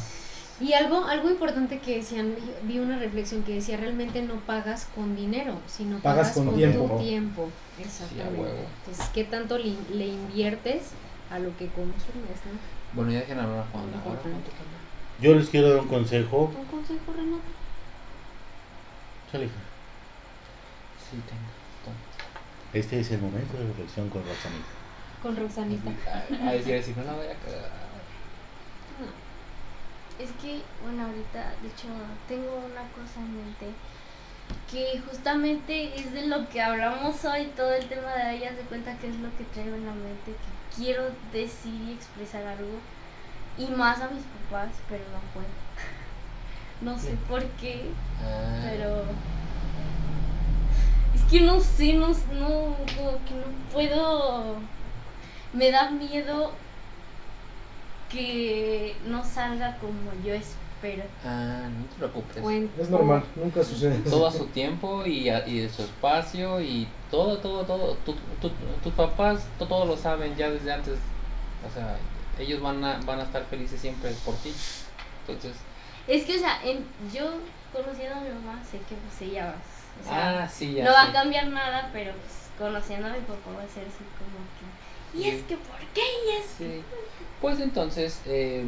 [0.59, 5.15] Y algo, algo importante que decían, vi una reflexión que decía, realmente no pagas con
[5.15, 6.87] dinero, sino Pagas pagas, con con, tiempo.
[6.87, 7.49] tu tiempo.
[7.79, 8.41] Exactamente.
[8.41, 8.65] huevo.
[8.79, 10.91] Entonces, ¿qué tanto le, le inviertes
[11.29, 12.59] a lo que consumes, no?
[12.93, 13.83] Bueno, ya dejen hablar a Juan.
[15.21, 16.51] Yo les quiero dar un consejo.
[16.57, 17.41] ¿Un consejo, Renato?
[19.31, 19.53] Chale, hija.
[21.09, 21.57] Sí, tengo.
[22.73, 24.65] Este es el momento de reflexión con Roxanita.
[25.21, 25.91] Con Roxanita.
[26.47, 27.69] A decir así, no la voy a cagar.
[30.20, 31.88] Es que, bueno, ahorita, de hecho,
[32.28, 33.68] tengo una cosa en mente
[34.72, 38.97] que justamente es de lo que hablamos hoy, todo el tema de ellas de cuenta
[38.97, 42.80] que es lo que traigo en la mente, que quiero decir y expresar algo,
[43.57, 45.47] y más a mis papás, pero no puedo.
[46.80, 47.89] No sé por qué,
[48.24, 49.03] Ah, pero
[51.15, 54.57] es que no sé, no, no, como que no puedo,
[55.53, 56.51] me da miedo
[58.09, 61.03] que no salga como yo espero.
[61.25, 62.37] Ah, no te preocupes.
[62.79, 63.97] Es normal, nunca sucede.
[64.09, 67.95] Todo a su tiempo y, a- y de su espacio y todo, todo, todo.
[68.05, 68.51] Tu- tu-
[68.83, 70.99] tus papás to- todo lo saben ya desde antes.
[71.69, 71.97] O sea,
[72.39, 74.53] ellos van a, van a estar felices siempre por ti.
[75.27, 75.53] Entonces,
[76.07, 77.25] Es que, o sea, en- yo
[77.73, 79.55] conociendo a mi mamá sé que pues ella va,
[80.01, 80.85] o sea, ah, sí, ya.
[80.85, 84.05] no va a cambiar nada, pero pues conociendo a mi papá va a ser así
[84.17, 86.01] como que, y es que, ¿por qué?
[86.01, 86.81] Y es Sí.
[87.41, 88.65] Pues entonces, eh,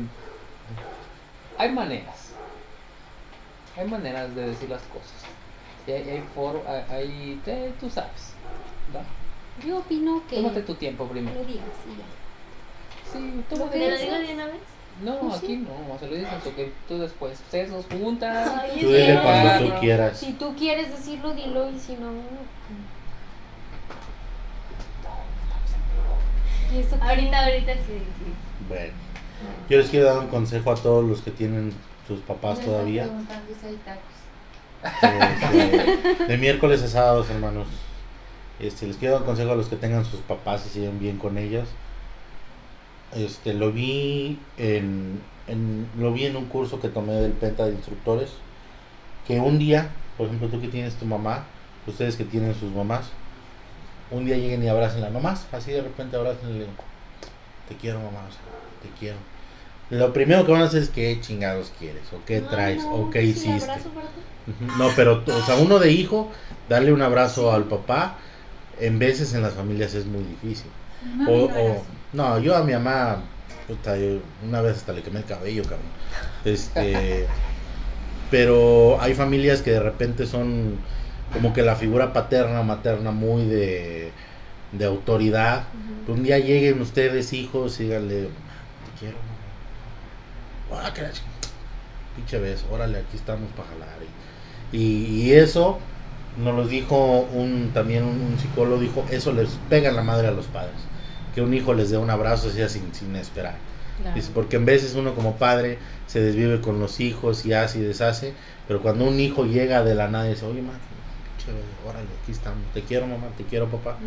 [1.57, 2.29] hay maneras.
[3.77, 5.13] Hay maneras de decir las cosas.
[5.87, 8.33] Y hay, hay for- hay, hay- te- tú sabes.
[8.95, 9.01] ¿va?
[9.65, 11.35] Yo opino que Tómate tu tiempo primero.
[11.39, 12.05] lo digas y ya.
[13.11, 14.61] Sí, ¿Te tómate lo tu- digo de una vez?
[15.03, 15.57] No, Pues aquí sí.
[15.67, 17.39] no, se lo dices tú, que tú después.
[17.39, 18.51] Ustedes dos juntas.
[18.61, 20.17] Ay, Tú dile cuando tú quieras.
[20.19, 22.11] Si tú quieres decirlo, dilo y si no...
[22.11, 22.19] no.
[26.73, 26.97] ¿Y eso?
[27.01, 28.01] Ahorita, ahorita que...
[28.67, 28.93] Bueno,
[29.69, 31.73] yo les quiero dar un consejo a todos los que tienen
[32.07, 33.03] sus papás todavía.
[35.01, 37.67] Este, de miércoles a sábados, hermanos.
[38.59, 41.17] Este, les quiero dar un consejo a los que tengan sus papás y siguen bien
[41.17, 41.67] con ellos.
[43.15, 47.71] Este, lo vi en, en- lo vi en un curso que tomé del Penta de
[47.73, 48.31] instructores.
[49.27, 51.45] Que un día, por ejemplo, tú que tienes tu mamá,
[51.87, 53.09] ustedes que tienen sus mamás,
[54.11, 56.71] un día lleguen y abrácenla nomás, así de repente abrácenla y le digo,
[57.69, 58.41] te quiero mamá, o sea,
[58.83, 59.17] te quiero.
[59.89, 62.95] Lo primero que van a hacer es qué chingados quieres, o qué No, traes, no,
[62.95, 63.69] o qué sí, hiciste.
[63.69, 64.21] abrazo para ti.
[64.77, 66.29] No, pero, o sea, uno de hijo,
[66.67, 68.17] darle un abrazo al papá,
[68.79, 70.69] en veces en las familias es muy difícil.
[71.25, 71.87] O, no o- así.
[72.13, 73.23] no, yo a mi mamá,
[73.67, 75.79] puta, yo una vez hasta le quemé el cabello, cabrón.
[76.45, 77.25] Este,
[78.31, 80.75] pero hay familias que de repente son
[81.33, 84.11] como que la figura paterna o materna muy de,
[84.71, 85.65] de autoridad.
[86.05, 86.13] Ujú.
[86.13, 89.17] Un día lleguen ustedes, hijos, y díganle, te quiero,
[90.69, 90.91] mamá.
[92.15, 93.89] Pinche beso, órale, aquí estamos para jalar.
[94.71, 95.79] Y, eso
[96.37, 100.31] nos lo dijo un también un, un psicólogo, dijo, eso les pega la madre a
[100.31, 100.75] los padres.
[101.33, 103.55] Que un hijo les dé un abrazo así sin, sin esperar.
[104.01, 104.15] Claro.
[104.15, 105.77] Dice, porque en veces uno como padre
[106.07, 108.33] se desvive con los hijos y hace y deshace,
[108.67, 110.79] pero cuando un hijo llega de la nada y dice, oye, mamá,
[111.87, 113.97] órale, aquí estamos, te quiero, mamá, te quiero, papá.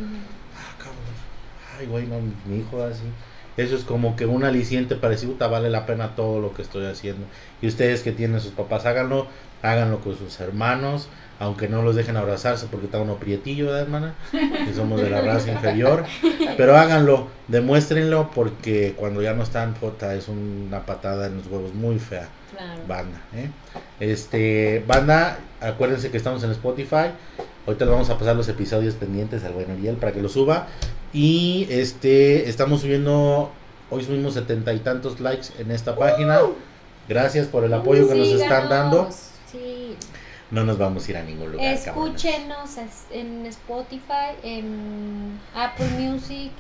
[1.79, 2.17] Ay, güey, no,
[2.47, 3.03] mi hijo así.
[3.57, 6.63] Eso es como que un aliciente para decir, puta, vale la pena todo lo que
[6.63, 7.27] estoy haciendo.
[7.61, 9.27] Y ustedes que tienen sus papás, háganlo,
[9.63, 11.09] háganlo con sus hermanos,
[11.39, 14.15] aunque no los dejen abrazarse porque está uno prietillo, ¿verdad, hermana?
[14.31, 16.05] Que somos de la raza inferior.
[16.57, 21.75] Pero háganlo, demuéstrenlo porque cuando ya no están, puta, es una patada en los huevos
[21.75, 22.81] muy fea Claro.
[22.89, 23.19] banda.
[23.35, 23.49] ¿eh?
[24.01, 27.11] Este, banda, acuérdense que estamos en Spotify.
[27.67, 30.69] Ahorita les vamos a pasar los episodios pendientes al bueno Ariel para que lo suba.
[31.13, 33.51] Y este, estamos subiendo,
[33.91, 36.41] hoy subimos setenta y tantos likes en esta página.
[37.09, 39.09] Gracias por el apoyo que nos están dando.
[39.51, 39.97] Sí.
[40.51, 41.67] No nos vamos a ir a ningún lugar.
[41.75, 46.51] Escúchenos es- en Spotify, en Apple Music,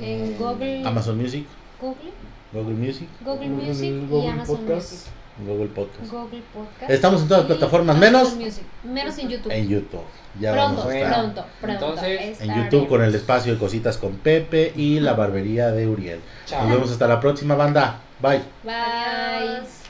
[0.00, 1.46] en Google, Amazon Music,
[1.80, 2.12] Google,
[2.52, 4.92] Google Music, Google Google- Music y Amazon Podcast.
[4.92, 5.08] Music.
[5.38, 6.10] Google Podcast.
[6.10, 6.90] Google Podcast.
[6.90, 8.64] Estamos en todas las plataformas, menos Music.
[8.84, 9.52] menos en YouTube.
[9.52, 10.04] En YouTube.
[10.40, 11.86] Ya pronto, vamos a estar pronto, pronto.
[11.86, 12.54] entonces, en.
[12.54, 16.20] YouTube con el espacio de cositas con Pepe y la barbería de Uriel.
[16.46, 16.62] Chao.
[16.62, 18.00] Nos vemos hasta la próxima banda.
[18.20, 18.42] Bye.
[18.62, 18.72] Bye.
[18.74, 19.81] Adiós.